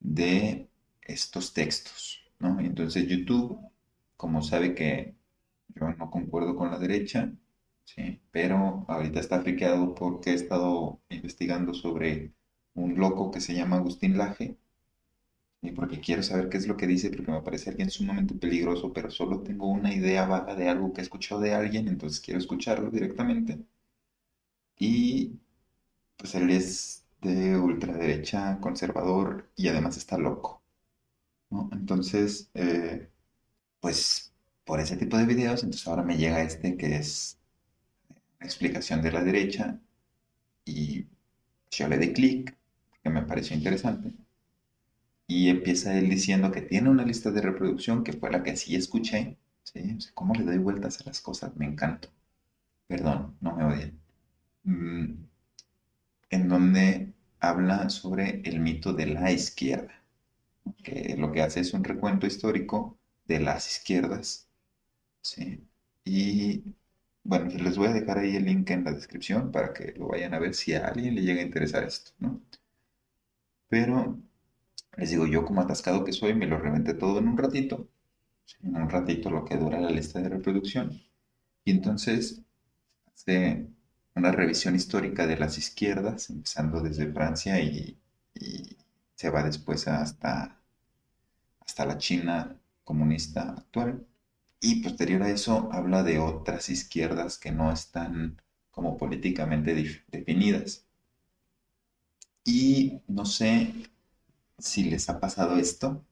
de 0.00 0.68
estos 1.02 1.54
textos, 1.54 2.24
¿no? 2.40 2.58
entonces 2.58 3.06
YouTube, 3.06 3.60
como 4.16 4.42
sabe 4.42 4.74
que 4.74 5.14
yo 5.76 5.88
no 5.92 6.10
concuerdo 6.10 6.56
con 6.56 6.72
la 6.72 6.78
derecha, 6.80 7.32
¿sí? 7.84 8.20
Pero 8.32 8.84
ahorita 8.88 9.20
está 9.20 9.40
friqueado 9.42 9.94
porque 9.94 10.30
he 10.30 10.34
estado 10.34 11.00
investigando 11.08 11.72
sobre 11.72 12.32
un 12.74 12.98
loco 12.98 13.30
que 13.30 13.40
se 13.40 13.54
llama 13.54 13.76
Agustín 13.76 14.18
Laje, 14.18 14.56
y 15.62 15.70
porque 15.72 16.00
quiero 16.00 16.22
saber 16.24 16.48
qué 16.48 16.56
es 16.58 16.66
lo 16.66 16.76
que 16.76 16.86
dice, 16.88 17.10
porque 17.10 17.30
me 17.32 17.42
parece 17.42 17.70
alguien 17.70 17.90
sumamente 17.90 18.34
peligroso, 18.34 18.92
pero 18.92 19.10
solo 19.10 19.42
tengo 19.42 19.68
una 19.68 19.94
idea 19.94 20.26
vaga 20.26 20.54
de 20.56 20.68
algo 20.68 20.92
que 20.92 21.00
he 21.00 21.04
escuchado 21.04 21.40
de 21.40 21.54
alguien, 21.54 21.88
entonces 21.88 22.20
quiero 22.20 22.40
escucharlo 22.40 22.90
directamente. 22.90 23.58
Y 24.78 25.38
pues 26.16 26.34
él 26.36 26.50
es 26.50 27.04
de 27.22 27.56
ultraderecha, 27.58 28.60
conservador 28.60 29.50
y 29.56 29.68
además 29.68 29.96
está 29.98 30.18
loco. 30.18 30.62
Entonces, 31.72 32.50
eh, 32.54 33.10
pues 33.80 34.32
por 34.64 34.80
ese 34.80 34.96
tipo 34.96 35.18
de 35.18 35.26
videos, 35.26 35.64
entonces 35.64 35.88
ahora 35.88 36.02
me 36.04 36.16
llega 36.18 36.42
este 36.42 36.76
que 36.76 36.96
es 36.96 37.38
explicación 38.40 39.02
de 39.02 39.12
la 39.12 39.22
derecha 39.22 39.80
y 40.64 41.06
yo 41.70 41.88
le 41.88 41.98
di 41.98 42.12
clic, 42.12 42.56
que 43.02 43.10
me 43.10 43.22
pareció 43.22 43.56
interesante, 43.56 44.12
y 45.28 45.50
empieza 45.50 45.96
él 45.98 46.10
diciendo 46.10 46.52
que 46.52 46.62
tiene 46.62 46.90
una 46.90 47.04
lista 47.04 47.30
de 47.30 47.42
reproducción 47.42 48.04
que 48.04 48.14
fue 48.14 48.32
la 48.32 48.42
que 48.44 48.56
sí 48.56 48.76
escuché, 48.76 49.38
¿sí? 49.64 49.94
O 49.98 50.00
sea, 50.00 50.12
¿Cómo 50.14 50.34
le 50.34 50.44
doy 50.44 50.58
vueltas 50.58 51.00
a 51.02 51.04
las 51.06 51.20
cosas? 51.22 51.56
Me 51.56 51.66
encanta. 51.66 52.08
Perdón, 52.88 53.36
no 53.40 53.56
me 53.56 53.64
odien. 53.64 54.00
Mm, 54.64 55.14
en 56.30 56.48
donde 56.48 57.12
habla 57.40 57.88
sobre 57.90 58.40
el 58.44 58.60
mito 58.60 58.92
de 58.94 59.06
la 59.06 59.30
izquierda, 59.32 59.92
que 60.84 61.16
lo 61.18 61.32
que 61.32 61.42
hace 61.42 61.60
es 61.60 61.74
un 61.74 61.84
recuento 61.84 62.26
histórico 62.26 62.98
de 63.26 63.40
las 63.40 63.68
izquierdas, 63.72 64.48
¿sí? 65.22 65.64
Y 66.04 66.64
bueno, 67.24 67.46
les 67.50 67.78
voy 67.78 67.88
a 67.88 67.92
dejar 67.94 68.18
ahí 68.18 68.36
el 68.36 68.46
link 68.46 68.70
en 68.70 68.84
la 68.84 68.92
descripción 68.92 69.52
para 69.52 69.72
que 69.74 69.94
lo 69.98 70.08
vayan 70.08 70.34
a 70.34 70.40
ver 70.40 70.54
si 70.54 70.74
a 70.74 70.88
alguien 70.88 71.14
le 71.16 71.22
llega 71.22 71.40
a 71.42 71.46
interesar 71.46 71.84
esto, 71.84 72.12
¿no? 72.20 72.42
Pero 73.68 74.18
les 74.96 75.10
digo, 75.10 75.26
yo 75.26 75.44
como 75.44 75.60
atascado 75.60 76.04
que 76.04 76.12
soy, 76.12 76.34
me 76.34 76.46
lo 76.46 76.58
reventé 76.58 76.94
todo 76.94 77.18
en 77.18 77.28
un 77.28 77.38
ratito, 77.38 77.88
en 78.62 78.76
un 78.76 78.90
ratito 78.90 79.30
lo 79.30 79.44
que 79.44 79.56
dura 79.56 79.80
la 79.80 79.90
lista 79.90 80.20
de 80.20 80.28
reproducción. 80.28 81.00
Y 81.64 81.70
entonces 81.72 82.42
hace 83.14 83.66
una 84.14 84.32
revisión 84.32 84.74
histórica 84.74 85.26
de 85.26 85.38
las 85.38 85.58
izquierdas, 85.58 86.30
empezando 86.30 86.80
desde 86.80 87.12
Francia 87.12 87.60
y, 87.60 87.98
se 89.14 89.30
va 89.30 89.42
después 89.42 89.88
hasta, 89.88 90.60
hasta 91.60 91.84
la 91.84 91.98
China 91.98 92.56
comunista 92.84 93.50
actual. 93.50 94.06
Y 94.60 94.82
posterior 94.82 95.22
a 95.24 95.30
eso 95.30 95.68
habla 95.72 96.04
de 96.04 96.20
otras 96.20 96.68
izquierdas 96.68 97.36
que 97.36 97.50
no 97.50 97.72
están 97.72 98.40
como 98.70 98.96
políticamente 98.96 99.74
definidas. 100.08 100.84
Y 102.44 103.00
no 103.08 103.24
sé 103.24 103.74
si 104.58 104.84
les 104.84 105.08
ha 105.08 105.20
pasado 105.20 105.56
esto, 105.56 106.04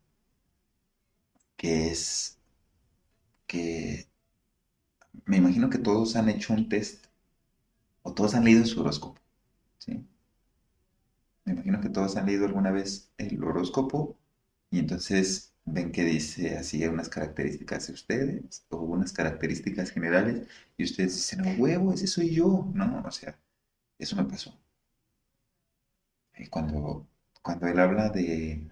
que 1.57 1.89
es 1.91 2.39
que 3.47 4.07
me 5.27 5.37
imagino 5.37 5.69
que 5.71 5.79
todos 5.79 6.17
han 6.17 6.29
hecho 6.31 6.55
un 6.55 6.69
test 6.69 7.07
o 8.03 8.15
todos 8.15 8.35
han 8.35 8.45
leído 8.45 8.65
su 8.65 8.81
horóscopo, 8.81 9.21
¿sí? 9.79 10.07
Me 11.47 11.53
imagino 11.55 11.81
que 11.81 11.89
todos 11.89 12.17
han 12.17 12.27
leído 12.27 12.45
alguna 12.45 12.71
vez 12.71 13.11
el 13.19 13.43
horóscopo 13.43 14.19
y 14.71 14.81
entonces 14.81 15.55
ven 15.65 15.93
que 15.93 16.05
dice 16.05 16.57
así 16.59 16.85
unas 16.87 17.09
características 17.09 17.87
de 17.87 17.95
ustedes 17.95 18.67
o 18.71 18.79
unas 18.79 19.13
características 19.13 19.91
generales 19.91 20.47
y 20.77 20.85
ustedes 20.85 21.15
dicen, 21.17 21.43
no, 21.43 21.51
huevo, 21.63 21.93
ese 21.93 22.07
soy 22.07 22.31
yo. 22.35 22.71
No, 22.75 23.03
o 23.07 23.11
sea, 23.11 23.39
eso 23.99 24.17
me 24.17 24.25
pasó. 24.25 24.59
Y 26.39 26.47
cuando, 26.47 27.09
cuando 27.47 27.69
él 27.69 27.81
habla 27.81 28.11
de, 28.11 28.71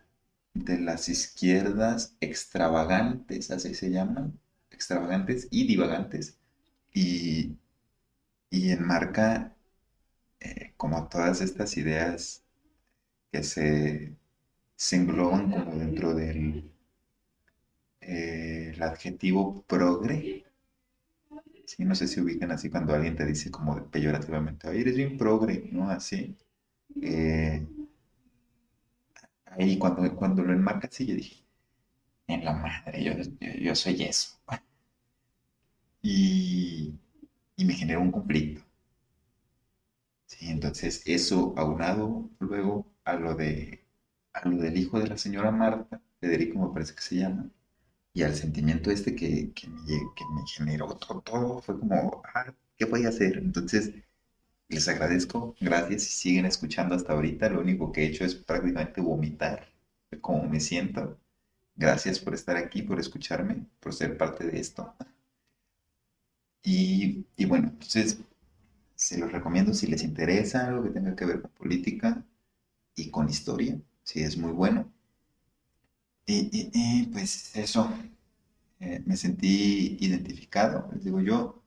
de 0.55 0.79
las 0.81 1.09
izquierdas 1.11 2.17
extravagantes, 2.21 3.51
así 3.53 3.75
se 3.75 3.91
llaman, 3.91 4.39
extravagantes 4.71 5.49
y 5.53 5.67
divagantes, 5.69 6.39
y, 6.95 7.57
y 8.51 8.71
enmarca 8.73 9.55
eh, 10.41 10.75
como 10.77 11.09
todas 11.09 11.41
estas 11.43 11.77
ideas 11.79 12.45
que 13.33 13.43
se, 13.45 14.17
se 14.77 14.97
engloban 14.97 15.51
como 15.53 15.77
dentro 15.77 16.15
del 16.15 16.73
eh, 18.03 18.71
el 18.73 18.83
adjetivo 18.85 19.65
progre. 19.67 20.45
Sí, 21.67 21.85
no 21.85 21.95
sé 21.95 22.07
si 22.09 22.21
ubican 22.21 22.51
así 22.53 22.71
cuando 22.71 22.95
alguien 22.95 23.17
te 23.17 23.25
dice 23.27 23.51
como 23.51 23.91
peyorativamente, 23.91 24.69
oye, 24.69 24.81
eres 24.81 24.97
bien 24.97 25.17
progre, 25.17 25.69
¿no? 25.73 25.89
Así. 25.91 26.37
Eh, 27.03 27.67
ahí 29.59 29.79
cuando, 29.79 30.15
cuando 30.17 30.43
lo 30.43 30.53
enmarca 30.53 30.89
así, 30.89 31.07
yo 31.07 31.15
dije, 31.15 31.45
en 32.29 32.45
la 32.45 32.53
madre, 32.55 33.03
yo, 33.05 33.13
yo, 33.61 33.75
soy 33.75 34.03
eso. 34.05 34.39
Y, 36.07 36.95
y, 37.57 37.65
me 37.65 37.73
generó 37.75 38.03
un 38.03 38.13
conflicto. 38.13 38.61
Sí, 40.27 40.49
entonces 40.51 41.03
eso 41.07 41.55
aunado 41.57 42.29
luego 42.39 42.87
a 43.05 43.15
lo 43.15 43.35
de 43.35 43.85
a 44.35 44.49
lo 44.49 44.57
del 44.59 44.77
hijo 44.77 44.99
de 45.01 45.07
la 45.09 45.17
señora 45.19 45.51
Marta, 45.51 46.01
Federico 46.21 46.59
me 46.59 46.75
parece 46.75 46.95
que 46.95 47.03
se 47.03 47.17
llama, 47.17 47.49
y 48.15 48.23
al 48.23 48.35
sentimiento 48.35 48.91
este 48.91 49.15
que, 49.17 49.53
que, 49.55 49.69
me, 49.69 49.85
que 50.17 50.25
me, 50.35 50.43
generó 50.47 50.97
todo, 50.97 51.21
todo, 51.23 51.63
fue 51.63 51.79
como, 51.79 52.23
ah, 52.35 52.55
¿qué 52.79 52.85
voy 52.87 53.07
a 53.07 53.11
hacer? 53.11 53.39
Entonces, 53.39 53.93
les 54.69 54.89
agradezco, 54.89 55.55
gracias 55.61 56.07
y 56.07 56.11
siguen 56.11 56.47
escuchando 56.47 56.95
hasta 56.95 57.13
ahorita. 57.15 57.49
Lo 57.49 57.61
único 57.61 57.93
que 57.93 58.03
he 58.03 58.07
hecho 58.07 58.25
es 58.25 58.35
prácticamente 58.35 59.01
vomitar 59.01 59.69
cómo 60.21 60.49
me 60.49 60.61
siento. 60.61 61.19
Gracias 61.77 62.19
por 62.21 62.35
estar 62.35 62.57
aquí, 62.57 62.83
por 62.83 63.01
escucharme, 63.01 63.67
por 63.81 63.95
ser 63.95 64.17
parte 64.19 64.47
de 64.47 64.61
esto. 64.61 64.95
Y, 66.65 67.27
y 67.37 67.45
bueno, 67.45 67.69
entonces 67.69 68.19
se 68.97 69.19
los 69.19 69.33
recomiendo 69.33 69.75
si 69.75 69.87
les 69.87 70.03
interesa 70.05 70.67
algo 70.69 70.85
que 70.85 70.91
tenga 70.91 71.17
que 71.17 71.27
ver 71.27 71.43
con 71.43 71.51
política 71.53 72.25
y 72.97 73.11
con 73.11 73.29
historia, 73.31 73.81
si 74.05 74.23
es 74.23 74.37
muy 74.39 74.53
bueno. 74.53 74.93
Y, 76.27 77.07
pues 77.13 77.55
eso, 77.57 77.91
eh, 78.81 79.03
me 79.07 79.17
sentí 79.17 79.97
identificado. 80.01 80.89
Les 80.95 81.05
digo, 81.05 81.21
yo 81.21 81.63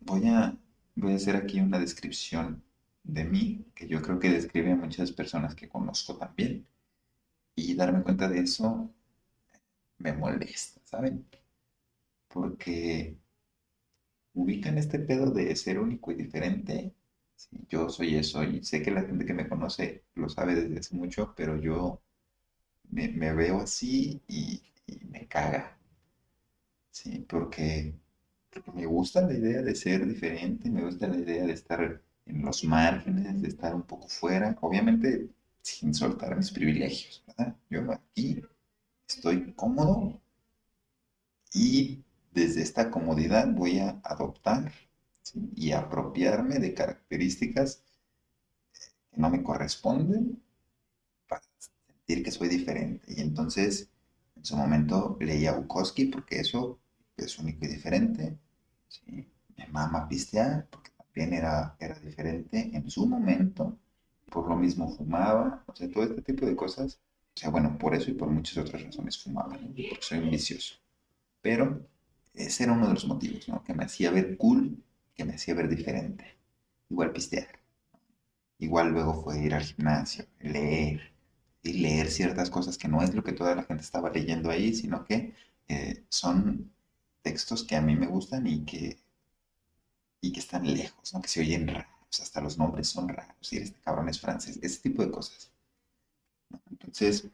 voy 0.00 0.26
a, 0.28 0.56
voy 0.94 1.12
a 1.12 1.16
hacer 1.16 1.36
aquí 1.36 1.60
una 1.60 1.78
descripción 1.78 2.62
de 3.02 3.24
mí, 3.24 3.64
que 3.74 3.88
yo 3.88 4.02
creo 4.02 4.18
que 4.18 4.30
describe 4.30 4.72
a 4.72 4.76
muchas 4.76 5.12
personas 5.12 5.54
que 5.54 5.68
conozco 5.68 6.16
también. 6.16 6.66
Y 7.54 7.74
darme 7.74 8.02
cuenta 8.02 8.28
de 8.28 8.40
eso 8.40 8.90
me 9.98 10.12
molesta, 10.12 10.80
¿saben? 10.84 11.26
Porque 12.28 13.16
ubican 14.34 14.78
este 14.78 14.98
pedo 14.98 15.30
de 15.30 15.54
ser 15.56 15.78
único 15.78 16.12
y 16.12 16.16
diferente. 16.16 16.94
yo 17.68 17.88
soy 17.88 18.16
eso 18.16 18.42
y 18.44 18.62
sé 18.64 18.82
que 18.82 18.90
la 18.90 19.02
gente 19.02 19.24
que 19.26 19.34
me 19.34 19.48
conoce 19.48 20.04
lo 20.14 20.28
sabe 20.28 20.54
desde 20.54 20.78
hace 20.78 20.94
mucho, 20.96 21.34
pero 21.36 21.56
yo 21.60 22.02
me, 22.90 23.08
veo 23.34 23.60
así 23.60 24.22
y, 24.28 24.62
me 25.10 25.26
caga. 25.28 25.78
Sí, 26.90 27.24
porque, 27.28 27.94
me 28.74 28.86
gusta 28.86 29.22
la 29.22 29.34
idea 29.34 29.62
de 29.62 29.74
ser 29.74 30.06
diferente, 30.06 30.70
me 30.70 30.82
gusta 30.82 31.06
la 31.08 31.16
idea 31.16 31.44
de 31.46 31.52
estar 31.52 32.02
en 32.26 32.42
los 32.44 32.64
márgenes, 32.64 33.40
de 33.40 33.48
estar 33.48 33.74
un 33.74 33.82
poco 33.82 34.08
fuera, 34.08 34.56
obviamente 34.60 35.28
sin 35.62 35.94
soltar 35.94 36.36
mis 36.36 36.50
privilegios, 36.50 37.22
¿verdad? 37.26 37.56
Yo 37.68 37.92
aquí 37.92 38.42
estoy 39.08 39.52
cómodo 39.54 40.20
y 41.52 42.02
desde 42.32 42.62
esta 42.62 42.90
comodidad 42.90 43.48
voy 43.52 43.80
a 43.80 44.00
adoptar 44.04 44.72
y 45.54 45.72
apropiarme 45.72 46.58
de 46.58 46.74
características 46.74 47.82
que 49.10 49.20
no 49.20 49.30
me 49.30 49.42
corresponden 49.42 50.40
que 52.18 52.30
soy 52.30 52.48
diferente. 52.48 53.12
Y 53.14 53.20
entonces, 53.20 53.88
en 54.36 54.44
su 54.44 54.56
momento 54.56 55.16
leí 55.20 55.46
a 55.46 55.52
Bukowski 55.52 56.06
porque 56.06 56.40
eso 56.40 56.78
es 57.26 57.38
único 57.38 57.64
y 57.64 57.68
diferente. 57.68 58.38
¿sí? 58.88 59.26
Mi 59.56 59.66
mamá 59.70 60.08
pistear 60.08 60.66
porque 60.70 60.90
también 60.96 61.34
era, 61.34 61.76
era 61.78 61.98
diferente 62.00 62.70
en 62.72 62.90
su 62.90 63.06
momento. 63.06 63.78
Por 64.30 64.48
lo 64.48 64.56
mismo 64.56 64.88
fumaba, 64.88 65.64
o 65.66 65.74
sea, 65.74 65.90
todo 65.90 66.04
este 66.04 66.22
tipo 66.22 66.46
de 66.46 66.56
cosas. 66.56 67.00
O 67.36 67.40
sea, 67.40 67.50
bueno, 67.50 67.76
por 67.78 67.94
eso 67.94 68.10
y 68.10 68.14
por 68.14 68.28
muchas 68.30 68.58
otras 68.58 68.82
razones 68.82 69.22
fumaba, 69.22 69.58
porque 69.58 69.98
soy 70.00 70.20
vicioso. 70.20 70.76
Pero 71.42 71.86
ese 72.34 72.64
era 72.64 72.72
uno 72.72 72.88
de 72.88 72.94
los 72.94 73.06
motivos, 73.06 73.48
¿no? 73.48 73.62
Que 73.64 73.74
me 73.74 73.84
hacía 73.84 74.10
ver 74.10 74.36
cool, 74.36 74.82
que 75.14 75.24
me 75.24 75.34
hacía 75.34 75.54
ver 75.54 75.68
diferente. 75.68 76.24
Igual 76.88 77.12
pistear. 77.12 77.60
Igual 78.58 78.90
luego 78.90 79.22
fue 79.22 79.42
ir 79.42 79.54
al 79.54 79.62
gimnasio, 79.62 80.26
leer, 80.40 81.12
y 81.62 81.74
leer 81.74 82.10
ciertas 82.10 82.50
cosas 82.50 82.78
que 82.78 82.88
no 82.88 83.02
es 83.02 83.14
lo 83.14 83.22
que 83.24 83.32
toda 83.32 83.54
la 83.54 83.64
gente 83.64 83.82
estaba 83.82 84.10
leyendo 84.10 84.50
ahí, 84.50 84.74
sino 84.74 85.04
que 85.04 85.34
eh, 85.68 86.04
son 86.08 86.72
textos 87.22 87.64
que 87.64 87.76
a 87.76 87.80
mí 87.82 87.96
me 87.96 88.06
gustan 88.06 88.46
y 88.46 88.64
que, 88.64 88.98
y 90.22 90.32
que 90.32 90.40
están 90.40 90.72
lejos, 90.72 91.12
¿no? 91.12 91.20
que 91.20 91.28
se 91.28 91.40
oyen 91.40 91.68
raros, 91.68 92.20
hasta 92.20 92.40
los 92.40 92.58
nombres 92.58 92.88
son 92.88 93.08
raros, 93.08 93.52
y 93.52 93.58
este 93.58 93.80
cabrón 93.80 94.08
es 94.08 94.20
francés, 94.20 94.58
ese 94.62 94.80
tipo 94.80 95.04
de 95.04 95.10
cosas. 95.10 95.50
Entonces, 96.70 97.28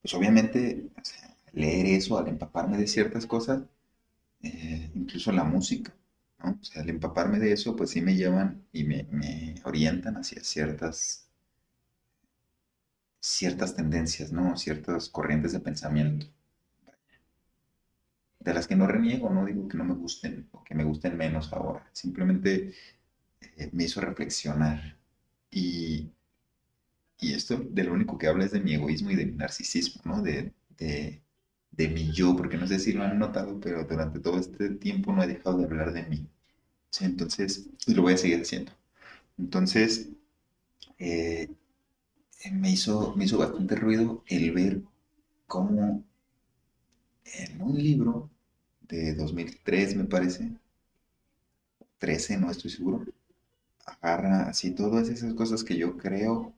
pues 0.00 0.14
obviamente, 0.14 0.88
leer 1.52 1.86
eso 1.86 2.18
al 2.18 2.28
empaparme 2.28 2.78
de 2.78 2.86
ciertas 2.86 3.26
cosas, 3.26 3.62
eh, 4.42 4.90
incluso 4.94 5.32
la 5.32 5.44
música, 5.44 5.94
¿no? 6.40 6.58
O 6.60 6.64
sea, 6.64 6.82
al 6.82 6.90
empaparme 6.90 7.38
de 7.40 7.52
eso, 7.52 7.76
pues 7.76 7.90
sí 7.90 8.02
me 8.02 8.16
llevan 8.16 8.66
y 8.72 8.84
me, 8.84 9.04
me 9.10 9.56
orientan 9.64 10.16
hacia 10.16 10.44
ciertas, 10.44 11.28
ciertas 13.20 13.76
tendencias, 13.76 14.32
¿no? 14.32 14.56
Ciertas 14.56 15.10
corrientes 15.10 15.52
de 15.52 15.60
pensamiento, 15.60 16.26
de 18.46 18.54
las 18.54 18.66
que 18.68 18.76
no 18.76 18.86
reniego, 18.88 19.30
no 19.30 19.44
digo 19.46 19.68
que 19.68 19.78
no 19.78 19.84
me 19.84 19.94
gusten 19.94 20.48
o 20.52 20.64
que 20.64 20.74
me 20.74 20.84
gusten 20.84 21.16
menos 21.18 21.52
ahora, 21.52 21.88
simplemente 21.92 22.74
eh, 23.58 23.70
me 23.72 23.84
hizo 23.84 24.00
reflexionar 24.00 24.98
y, 25.50 26.10
y 27.18 27.32
esto 27.34 27.56
de 27.70 27.84
lo 27.84 27.92
único 27.94 28.18
que 28.18 28.26
habla 28.28 28.44
es 28.44 28.52
de 28.52 28.60
mi 28.60 28.74
egoísmo 28.74 29.10
y 29.10 29.16
de 29.16 29.26
mi 29.26 29.32
narcisismo, 29.32 30.02
¿no? 30.04 30.22
De, 30.22 30.52
de, 30.78 31.22
de 31.70 31.88
mi 31.88 32.12
yo, 32.12 32.36
porque 32.36 32.56
no 32.58 32.66
sé 32.66 32.78
si 32.78 32.92
lo 32.92 33.02
han 33.04 33.18
notado, 33.18 33.58
pero 33.60 33.84
durante 33.84 34.20
todo 34.20 34.38
este 34.38 34.70
tiempo 34.70 35.12
no 35.12 35.22
he 35.22 35.26
dejado 35.26 35.58
de 35.58 35.64
hablar 35.64 35.92
de 35.92 36.04
mí. 36.04 36.26
Entonces, 37.00 37.68
y 37.86 37.94
lo 37.94 38.02
voy 38.02 38.14
a 38.14 38.18
seguir 38.18 38.42
haciendo. 38.42 38.72
Entonces, 39.38 40.10
eh, 40.98 41.48
me 42.52 42.70
hizo, 42.70 43.14
me 43.14 43.24
hizo 43.26 43.36
bastante 43.36 43.76
ruido 43.76 44.24
el 44.28 44.52
ver 44.52 44.80
cómo 45.46 46.04
en 47.24 47.62
un 47.62 47.76
libro 47.78 48.30
de 48.88 49.14
2003, 49.14 49.96
me 49.96 50.04
parece, 50.04 50.50
13, 51.98 52.38
no 52.38 52.50
estoy 52.50 52.70
seguro, 52.70 53.04
agarra 53.86 54.48
así 54.48 54.72
todas 54.72 55.08
esas 55.08 55.34
cosas 55.34 55.64
que 55.64 55.76
yo 55.76 55.96
creo 55.96 56.54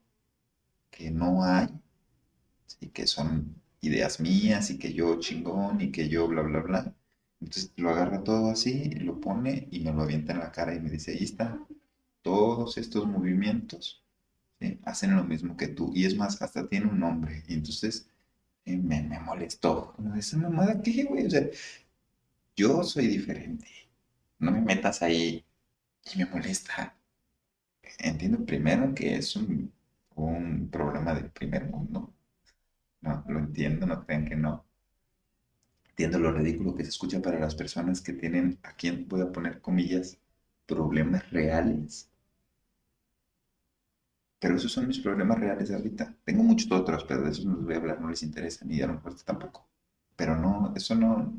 que 0.90 1.10
no 1.10 1.44
hay, 1.44 1.68
y 2.80 2.88
que 2.88 3.06
son 3.06 3.54
ideas 3.80 4.20
mías 4.20 4.70
y 4.70 4.78
que 4.78 4.92
yo 4.92 5.18
chingón 5.20 5.80
y 5.80 5.90
que 5.92 6.08
yo 6.08 6.28
bla, 6.28 6.42
bla, 6.42 6.60
bla. 6.60 6.94
Entonces 7.40 7.72
lo 7.76 7.90
agarra 7.90 8.24
todo 8.24 8.50
así, 8.50 8.90
lo 8.90 9.20
pone 9.20 9.68
y 9.70 9.80
me 9.80 9.92
lo 9.92 10.02
avienta 10.02 10.32
en 10.32 10.40
la 10.40 10.52
cara 10.52 10.74
y 10.74 10.80
me 10.80 10.90
dice, 10.90 11.12
ahí 11.12 11.24
está, 11.24 11.58
todos 12.22 12.78
estos 12.78 13.06
movimientos 13.06 14.02
¿sí? 14.60 14.80
hacen 14.84 15.16
lo 15.16 15.24
mismo 15.24 15.56
que 15.56 15.68
tú. 15.68 15.92
Y 15.94 16.04
es 16.06 16.16
más, 16.16 16.42
hasta 16.42 16.68
tiene 16.68 16.86
un 16.86 17.00
nombre. 17.00 17.44
Y 17.48 17.54
entonces 17.54 18.08
eh, 18.64 18.76
me, 18.76 19.02
me 19.02 19.20
molestó. 19.20 19.94
Esa 20.16 20.36
mamada, 20.38 20.82
¿qué, 20.82 21.04
güey? 21.04 21.26
O 21.26 21.30
sea, 21.30 21.48
yo 22.58 22.82
soy 22.82 23.06
diferente. 23.06 23.68
No 24.40 24.50
me 24.52 24.60
metas 24.60 25.02
ahí 25.02 25.44
y 26.12 26.18
me 26.18 26.26
molesta. 26.26 26.96
Entiendo 27.98 28.44
primero 28.46 28.94
que 28.94 29.16
es 29.16 29.36
un, 29.36 29.72
un 30.16 30.68
problema 30.70 31.14
del 31.14 31.30
primer 31.30 31.66
mundo. 31.70 32.14
No, 33.02 33.24
lo 33.28 33.38
entiendo, 33.40 33.86
no 33.86 34.04
crean 34.06 34.26
que 34.26 34.36
no. 34.36 34.66
Entiendo 35.90 36.18
lo 36.18 36.32
ridículo 36.32 36.74
que 36.74 36.82
se 36.82 36.88
escucha 36.88 37.20
para 37.20 37.38
las 37.38 37.54
personas 37.54 38.00
que 38.00 38.14
tienen, 38.14 38.58
aquí 38.62 38.90
voy 38.90 39.20
a 39.20 39.30
poner 39.30 39.60
comillas, 39.60 40.16
problemas 40.66 41.28
reales. 41.30 42.08
Pero 44.40 44.56
esos 44.56 44.72
son 44.72 44.88
mis 44.88 44.98
problemas 44.98 45.38
reales 45.38 45.70
ahorita. 45.70 46.14
Tengo 46.24 46.42
muchos 46.42 46.70
otros, 46.72 47.04
pero 47.04 47.22
de 47.22 47.30
esos 47.30 47.44
no 47.44 47.56
les 47.56 47.64
voy 47.64 47.74
a 47.74 47.76
hablar, 47.78 48.00
no 48.00 48.10
les 48.10 48.22
interesa, 48.22 48.64
ni 48.64 48.80
a 48.80 48.86
lo 48.86 49.00
tampoco. 49.24 49.68
Pero 50.16 50.36
no, 50.36 50.72
eso 50.76 50.94
no, 50.94 51.32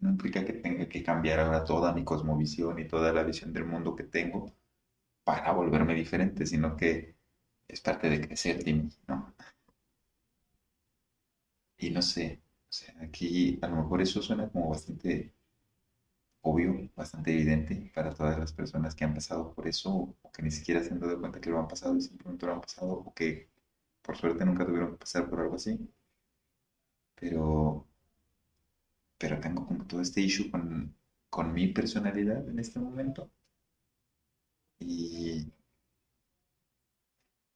no 0.00 0.10
implica 0.10 0.44
que 0.44 0.52
tenga 0.54 0.88
que 0.88 1.02
cambiar 1.02 1.40
ahora 1.40 1.64
toda 1.64 1.92
mi 1.92 2.04
cosmovisión 2.04 2.78
y 2.78 2.88
toda 2.88 3.12
la 3.12 3.22
visión 3.24 3.52
del 3.52 3.64
mundo 3.66 3.96
que 3.96 4.04
tengo 4.04 4.52
para 5.24 5.52
volverme 5.52 5.94
diferente, 5.94 6.46
sino 6.46 6.76
que 6.76 7.16
es 7.68 7.80
parte 7.80 8.10
de 8.10 8.20
crecer, 8.22 8.64
Tim, 8.64 8.90
¿no? 9.08 9.34
Y 11.78 11.90
no 11.90 12.00
sé, 12.00 12.40
aquí 13.00 13.58
a 13.60 13.66
lo 13.66 13.74
mejor 13.82 14.00
eso 14.02 14.22
suena 14.22 14.48
como 14.48 14.68
bastante 14.70 15.34
obvio, 16.42 16.90
bastante 16.94 17.32
evidente 17.32 17.90
para 17.94 18.12
todas 18.12 18.38
las 18.38 18.52
personas 18.52 18.94
que 18.94 19.04
han 19.04 19.14
pasado 19.14 19.54
por 19.54 19.66
eso 19.66 19.90
o 20.22 20.30
que 20.32 20.42
ni 20.42 20.50
siquiera 20.50 20.82
se 20.84 20.90
han 20.92 21.00
dado 21.00 21.18
cuenta 21.18 21.40
que 21.40 21.48
lo 21.50 21.58
han 21.58 21.66
pasado 21.68 21.96
y 21.96 22.02
simplemente 22.02 22.44
lo 22.46 22.52
han 22.52 22.60
pasado 22.60 22.92
o 22.92 23.14
que 23.14 23.48
por 24.02 24.16
suerte 24.18 24.44
nunca 24.44 24.66
tuvieron 24.66 24.92
que 24.92 24.98
pasar 24.98 25.30
por 25.30 25.40
algo 25.40 25.56
así. 25.56 25.78
Pero, 27.14 27.86
pero 29.20 29.38
tengo 29.40 29.66
como 29.68 29.86
todo 29.86 30.00
este 30.02 30.20
issue 30.20 30.50
con, 30.50 30.96
con 31.30 31.52
mi 31.54 31.68
personalidad 31.68 32.48
en 32.48 32.58
este 32.58 32.80
momento. 32.80 33.30
Y, 34.80 35.46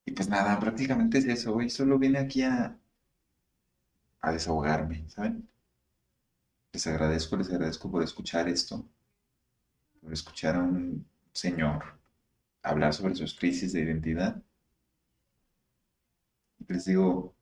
y 0.06 0.12
pues 0.12 0.28
nada, 0.30 0.58
prácticamente 0.58 1.18
es 1.18 1.26
eso. 1.26 1.54
Hoy 1.54 1.68
solo 1.68 1.98
vine 1.98 2.18
aquí 2.18 2.40
a, 2.42 2.78
a 4.22 4.32
desahogarme, 4.32 5.08
¿saben? 5.08 5.48
Les 6.74 6.86
agradezco, 6.86 7.38
les 7.38 7.48
agradezco 7.48 7.90
por 7.90 8.02
escuchar 8.02 8.50
esto, 8.50 8.86
por 10.00 10.12
escuchar 10.12 10.54
a 10.54 10.62
un 10.62 11.04
señor 11.32 11.82
hablar 12.62 12.94
sobre 12.94 13.14
sus 13.16 13.34
crisis 13.38 13.72
de 13.72 13.82
identidad. 13.82 14.42
Les 16.68 16.84
digo, 16.86 17.32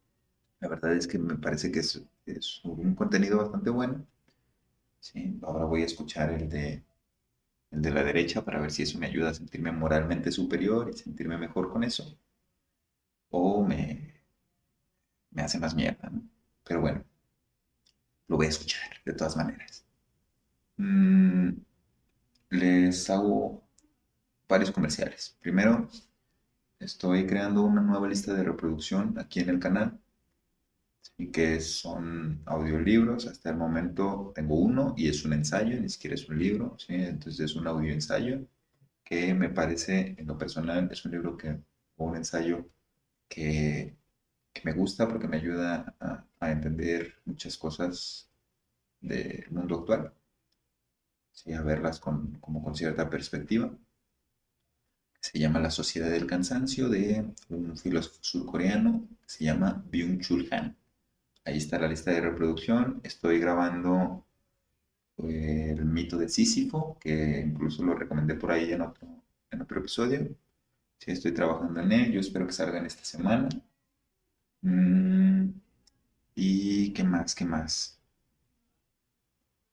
la 0.60 0.68
verdad 0.68 0.94
es 0.94 1.06
que 1.06 1.18
me 1.18 1.36
parece 1.36 1.72
que 1.72 1.80
es, 1.80 2.02
es 2.26 2.60
un 2.64 2.94
contenido 2.94 3.38
bastante 3.38 3.70
bueno. 3.70 4.06
Ahora 5.42 5.66
voy 5.66 5.82
a 5.82 5.86
escuchar 5.86 6.30
el 6.30 6.48
de, 6.48 6.82
el 7.72 7.82
de 7.82 7.90
la 7.90 8.04
derecha 8.04 8.44
para 8.44 8.60
ver 8.60 8.72
si 8.72 8.84
eso 8.84 8.98
me 8.98 9.06
ayuda 9.06 9.30
a 9.30 9.34
sentirme 9.34 9.72
moralmente 9.72 10.32
superior 10.32 10.90
y 10.90 10.98
sentirme 10.98 11.38
mejor 11.38 11.70
con 11.72 11.84
eso. 11.84 12.18
O 13.30 13.64
me, 13.66 13.80
me 15.32 15.42
hace 15.42 15.58
más 15.58 15.74
mierda. 15.74 16.12
Pero 16.64 16.80
bueno, 16.80 17.04
lo 18.28 18.36
voy 18.36 18.46
a 18.46 18.48
escuchar 18.50 18.90
de 19.04 19.12
todas 19.12 19.36
maneras. 19.36 19.84
Mm, 20.78 21.50
les 22.50 23.10
hago 23.10 23.62
varios 24.48 24.70
comerciales. 24.72 25.36
Primero, 25.40 25.88
estoy 26.80 27.26
creando 27.26 27.62
una 27.64 27.82
nueva 27.82 28.08
lista 28.08 28.34
de 28.34 28.44
reproducción 28.44 29.18
aquí 29.18 29.40
en 29.40 29.50
el 29.50 29.58
canal. 29.60 30.00
Y 31.18 31.30
que 31.30 31.60
son 31.60 32.42
audiolibros. 32.46 33.26
Hasta 33.26 33.50
el 33.50 33.56
momento 33.56 34.32
tengo 34.34 34.56
uno 34.56 34.94
y 34.96 35.08
es 35.08 35.24
un 35.24 35.32
ensayo, 35.34 35.80
ni 35.80 35.88
siquiera 35.88 36.14
es 36.14 36.28
un 36.28 36.38
libro. 36.38 36.76
¿sí? 36.78 36.94
Entonces 36.94 37.40
es 37.50 37.56
un 37.56 37.66
audio 37.66 37.92
ensayo 37.92 38.46
que 39.04 39.34
me 39.34 39.50
parece, 39.50 40.14
en 40.18 40.26
lo 40.26 40.38
personal, 40.38 40.88
es 40.92 41.04
un 41.04 41.12
libro 41.12 41.36
que, 41.36 41.50
o 41.96 42.06
un 42.06 42.16
ensayo 42.16 42.68
que, 43.28 43.96
que 44.52 44.62
me 44.64 44.72
gusta 44.74 45.08
porque 45.08 45.28
me 45.28 45.38
ayuda 45.38 45.96
a, 46.00 46.26
a 46.40 46.52
entender 46.52 47.16
muchas 47.26 47.56
cosas 47.58 48.30
del 49.00 49.46
mundo 49.52 49.80
actual, 49.80 50.12
¿sí? 51.32 51.52
a 51.52 51.60
verlas 51.62 52.00
con, 52.00 52.38
como 52.40 52.62
con 52.62 52.74
cierta 52.74 53.10
perspectiva. 53.10 53.70
Se 55.22 55.38
llama 55.38 55.58
La 55.58 55.70
Sociedad 55.70 56.10
del 56.10 56.26
Cansancio 56.26 56.90
de 56.90 57.24
un 57.48 57.78
filósofo 57.78 58.18
surcoreano 58.20 59.08
se 59.24 59.44
llama 59.44 59.82
Byung-Chul 59.90 60.52
Han. 60.52 60.76
Ahí 61.44 61.56
está 61.58 61.78
la 61.78 61.88
lista 61.88 62.10
de 62.12 62.20
reproducción. 62.20 63.00
Estoy 63.04 63.38
grabando 63.38 64.24
eh, 65.18 65.70
el 65.76 65.84
mito 65.84 66.16
de 66.18 66.28
Sísifo, 66.28 66.98
que 67.00 67.40
incluso 67.40 67.84
lo 67.84 67.94
recomendé 67.94 68.34
por 68.34 68.52
ahí 68.52 68.72
en 68.72 68.82
otro, 68.82 69.08
episodio. 69.76 70.28
Estoy 71.06 71.32
trabajando 71.32 71.80
en 71.80 71.92
él. 71.92 72.12
Yo 72.12 72.20
espero 72.20 72.46
que 72.46 72.52
salga 72.52 72.78
en 72.78 72.86
esta 72.86 73.04
semana. 73.04 73.48
Mm, 74.62 75.50
¿Y 76.34 76.92
qué 76.92 77.04
más? 77.04 77.34
¿Qué 77.34 77.44
más? 77.44 77.98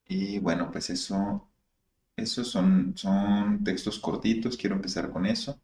Y 0.07 0.39
bueno, 0.39 0.69
pues 0.71 0.89
eso, 0.89 1.47
esos 2.17 2.47
son, 2.49 2.93
textos 3.63 3.99
cortitos. 3.99 4.57
Quiero 4.57 4.75
empezar 4.75 5.11
con 5.11 5.25
eso. 5.25 5.59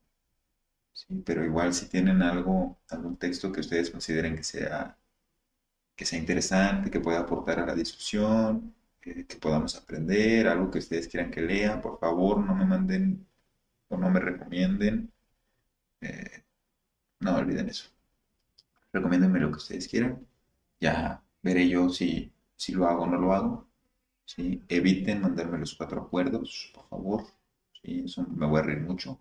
Pero 1.25 1.45
igual 1.45 1.73
si 1.73 1.87
tienen 1.87 2.21
algo, 2.21 2.77
algún 2.89 3.17
texto 3.17 3.51
que 3.51 3.61
ustedes 3.61 3.91
consideren 3.91 4.35
que 4.35 4.43
sea 4.43 4.97
que 5.95 6.05
sea 6.05 6.19
interesante, 6.19 6.91
que 6.91 6.99
pueda 6.99 7.19
aportar 7.21 7.59
a 7.59 7.65
la 7.65 7.75
discusión, 7.75 8.75
que, 9.01 9.25
podamos 9.39 9.75
aprender, 9.75 10.47
algo 10.47 10.71
que 10.71 10.79
ustedes 10.79 11.07
quieran 11.07 11.31
que 11.31 11.41
lea, 11.41 11.81
por 11.81 11.99
favor, 11.99 12.39
no 12.39 12.55
me 12.55 12.65
manden 12.65 13.25
o 13.89 13.97
no 13.97 14.09
me 14.09 14.19
recomienden. 14.19 15.11
Eh, 16.01 16.43
no 17.19 17.35
olviden 17.35 17.69
eso. 17.69 17.89
Recomiéndenme 18.93 19.39
lo 19.39 19.51
que 19.51 19.57
ustedes 19.57 19.87
quieran. 19.87 20.25
Ya 20.79 21.21
veré 21.43 21.67
yo 21.69 21.89
si, 21.89 22.31
si 22.55 22.73
lo 22.73 22.87
hago 22.87 23.03
o 23.03 23.07
no 23.07 23.17
lo 23.17 23.33
hago. 23.33 23.67
¿sí? 24.25 24.61
Eviten 24.69 25.21
mandarme 25.21 25.59
los 25.59 25.75
cuatro 25.75 26.01
acuerdos, 26.01 26.71
por 26.73 26.87
favor. 26.89 27.25
¿sí? 27.81 28.03
Eso 28.05 28.25
me 28.27 28.47
voy 28.47 28.59
a 28.59 28.63
reír 28.63 28.81
mucho. 28.81 29.19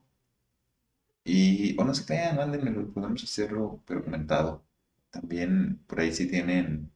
Y, 1.25 1.79
o 1.81 1.85
no 1.85 1.95
se 1.95 2.05
crean, 2.07 2.37
mándenmelo, 2.37 2.87
podemos 2.93 3.23
hacerlo, 3.25 3.81
pero 3.87 4.05
comentado. 4.05 4.63
También 5.15 5.79
por 5.87 6.01
ahí 6.01 6.13
si 6.13 6.27
tienen 6.27 6.91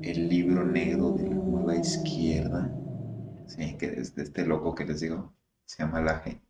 el 0.00 0.30
libro 0.30 0.64
negro 0.64 1.12
de 1.12 1.28
la 1.28 1.34
nueva 1.34 1.76
izquierda, 1.76 2.72
¿sí? 3.46 3.76
que 3.76 4.00
es 4.00 4.14
de 4.14 4.22
este 4.22 4.46
loco 4.46 4.74
que 4.74 4.86
les 4.86 5.00
digo, 5.00 5.34
se 5.66 5.82
llama 5.82 6.00
Laje. 6.00 6.40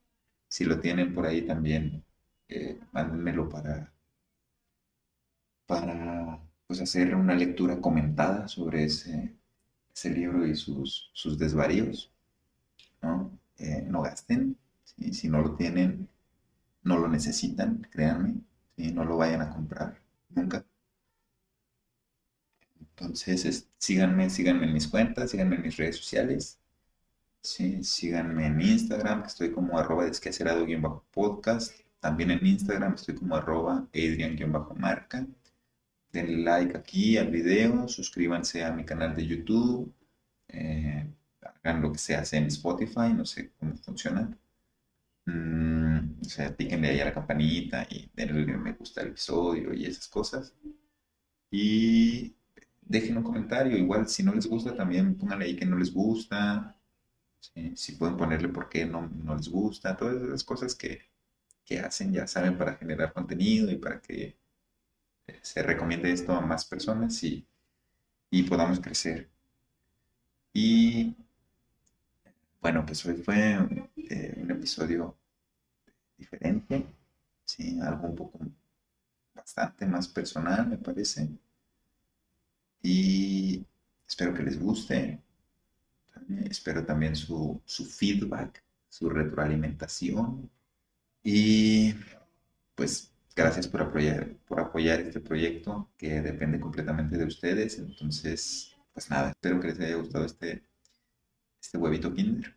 Si 0.46 0.64
lo 0.64 0.78
tienen 0.78 1.12
por 1.12 1.26
ahí 1.26 1.42
también, 1.42 2.04
eh, 2.48 2.78
mándenmelo 2.92 3.48
para, 3.48 3.92
para 5.66 6.38
pues, 6.68 6.80
hacer 6.80 7.12
una 7.16 7.34
lectura 7.34 7.80
comentada 7.80 8.46
sobre 8.46 8.84
ese, 8.84 9.34
ese 9.92 10.10
libro 10.10 10.46
y 10.46 10.54
sus, 10.54 11.10
sus 11.12 11.36
desvaríos. 11.38 12.12
¿no? 13.02 13.36
eh, 13.58 13.82
no 13.84 14.02
gasten. 14.02 14.56
Si 14.84 15.28
no 15.28 15.40
lo 15.42 15.56
tienen, 15.56 16.08
no 16.84 16.98
lo 16.98 17.08
necesitan, 17.08 17.84
créanme. 17.90 18.36
No 18.76 19.04
lo 19.04 19.16
vayan 19.16 19.42
a 19.42 19.50
comprar 19.50 20.00
nunca. 20.30 20.64
Entonces, 23.00 23.68
síganme, 23.78 24.28
síganme 24.28 24.66
en 24.66 24.72
mis 24.72 24.88
cuentas, 24.88 25.30
síganme 25.30 25.56
en 25.56 25.62
mis 25.62 25.76
redes 25.76 25.96
sociales. 25.96 26.58
Sí, 27.42 27.82
síganme 27.84 28.46
en 28.46 28.60
Instagram, 28.60 29.22
que 29.22 29.28
estoy 29.28 29.52
como 29.52 29.78
arroba 29.78 30.04
desquacerado-podcast. 30.04 31.74
También 32.00 32.30
en 32.32 32.44
Instagram 32.44 32.94
estoy 32.94 33.14
como 33.14 33.36
arroba 33.36 33.86
adrian-marca. 33.94 35.26
Denle 36.12 36.38
like 36.42 36.76
aquí 36.76 37.18
al 37.18 37.30
video, 37.30 37.86
suscríbanse 37.88 38.64
a 38.64 38.72
mi 38.72 38.84
canal 38.84 39.14
de 39.14 39.26
YouTube, 39.26 39.92
eh, 40.48 41.06
hagan 41.62 41.82
lo 41.82 41.92
que 41.92 41.98
se 41.98 42.16
hace 42.16 42.38
en 42.38 42.46
Spotify, 42.46 43.12
no 43.14 43.24
sé 43.26 43.52
cómo 43.58 43.76
funciona. 43.76 44.36
Mm, 45.26 46.20
o 46.22 46.24
sea, 46.24 46.56
píquenle 46.56 46.88
ahí 46.90 47.00
a 47.00 47.06
la 47.06 47.14
campanita 47.14 47.86
y 47.90 48.10
denle 48.14 48.56
me 48.56 48.72
gusta 48.72 49.02
el 49.02 49.08
episodio 49.08 49.72
y 49.74 49.84
esas 49.86 50.08
cosas. 50.08 50.54
Y 51.50 52.37
dejen 52.88 53.18
un 53.18 53.22
comentario, 53.24 53.76
igual 53.76 54.08
si 54.08 54.22
no 54.22 54.34
les 54.34 54.46
gusta 54.46 54.74
también 54.74 55.16
pónganle 55.16 55.46
ahí 55.46 55.56
que 55.56 55.66
no 55.66 55.76
les 55.76 55.92
gusta, 55.92 56.76
si 57.74 57.92
pueden 57.92 58.16
ponerle 58.16 58.48
por 58.48 58.68
qué 58.68 58.86
no, 58.86 59.08
no 59.24 59.36
les 59.36 59.48
gusta, 59.48 59.96
todas 59.96 60.22
esas 60.22 60.44
cosas 60.44 60.74
que, 60.74 61.02
que 61.64 61.80
hacen, 61.80 62.12
ya 62.12 62.26
saben, 62.26 62.58
para 62.58 62.76
generar 62.76 63.12
contenido 63.12 63.70
y 63.70 63.76
para 63.76 64.00
que 64.00 64.38
eh, 65.28 65.38
se 65.42 65.62
recomiende 65.62 66.12
esto 66.12 66.32
a 66.32 66.40
más 66.40 66.64
personas 66.66 67.22
y, 67.24 67.46
y 68.30 68.44
podamos 68.44 68.80
crecer. 68.80 69.30
Y 70.52 71.14
bueno, 72.60 72.84
pues 72.84 73.04
hoy 73.06 73.14
fue 73.22 73.58
eh, 73.96 74.34
un 74.36 74.50
episodio 74.50 75.16
diferente, 76.16 76.86
¿sí? 77.44 77.78
algo 77.80 78.08
un 78.08 78.16
poco 78.16 78.40
bastante 79.34 79.86
más 79.86 80.08
personal, 80.08 80.68
me 80.68 80.78
parece. 80.78 81.28
Y 82.88 83.66
espero 84.08 84.32
que 84.32 84.42
les 84.42 84.58
guste. 84.58 85.20
espero 86.48 86.86
también 86.86 87.14
su, 87.14 87.60
su 87.66 87.84
feedback, 87.84 88.64
su 88.88 89.10
retroalimentación. 89.10 90.50
Y 91.22 91.94
pues 92.74 93.12
gracias 93.36 93.68
por 93.68 93.82
apoyar, 93.82 94.34
por 94.46 94.60
apoyar 94.60 95.00
este 95.00 95.20
proyecto 95.20 95.90
que 95.98 96.22
depende 96.22 96.58
completamente 96.58 97.18
de 97.18 97.26
ustedes. 97.26 97.78
Entonces, 97.78 98.74
pues 98.94 99.10
nada, 99.10 99.30
espero 99.30 99.60
que 99.60 99.68
les 99.68 99.80
haya 99.80 99.96
gustado 99.96 100.24
este, 100.24 100.62
este 101.60 101.76
huevito 101.76 102.14
Kinder 102.14 102.56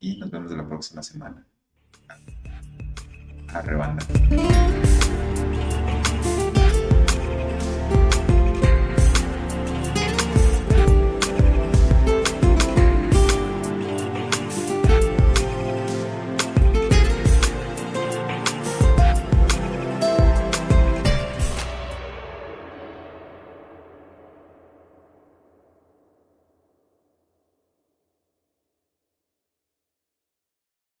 y 0.00 0.16
nos 0.16 0.30
vemos 0.30 0.50
la 0.52 0.66
próxima 0.66 1.02
semana. 1.02 1.46
Arrebanda. 3.48 4.06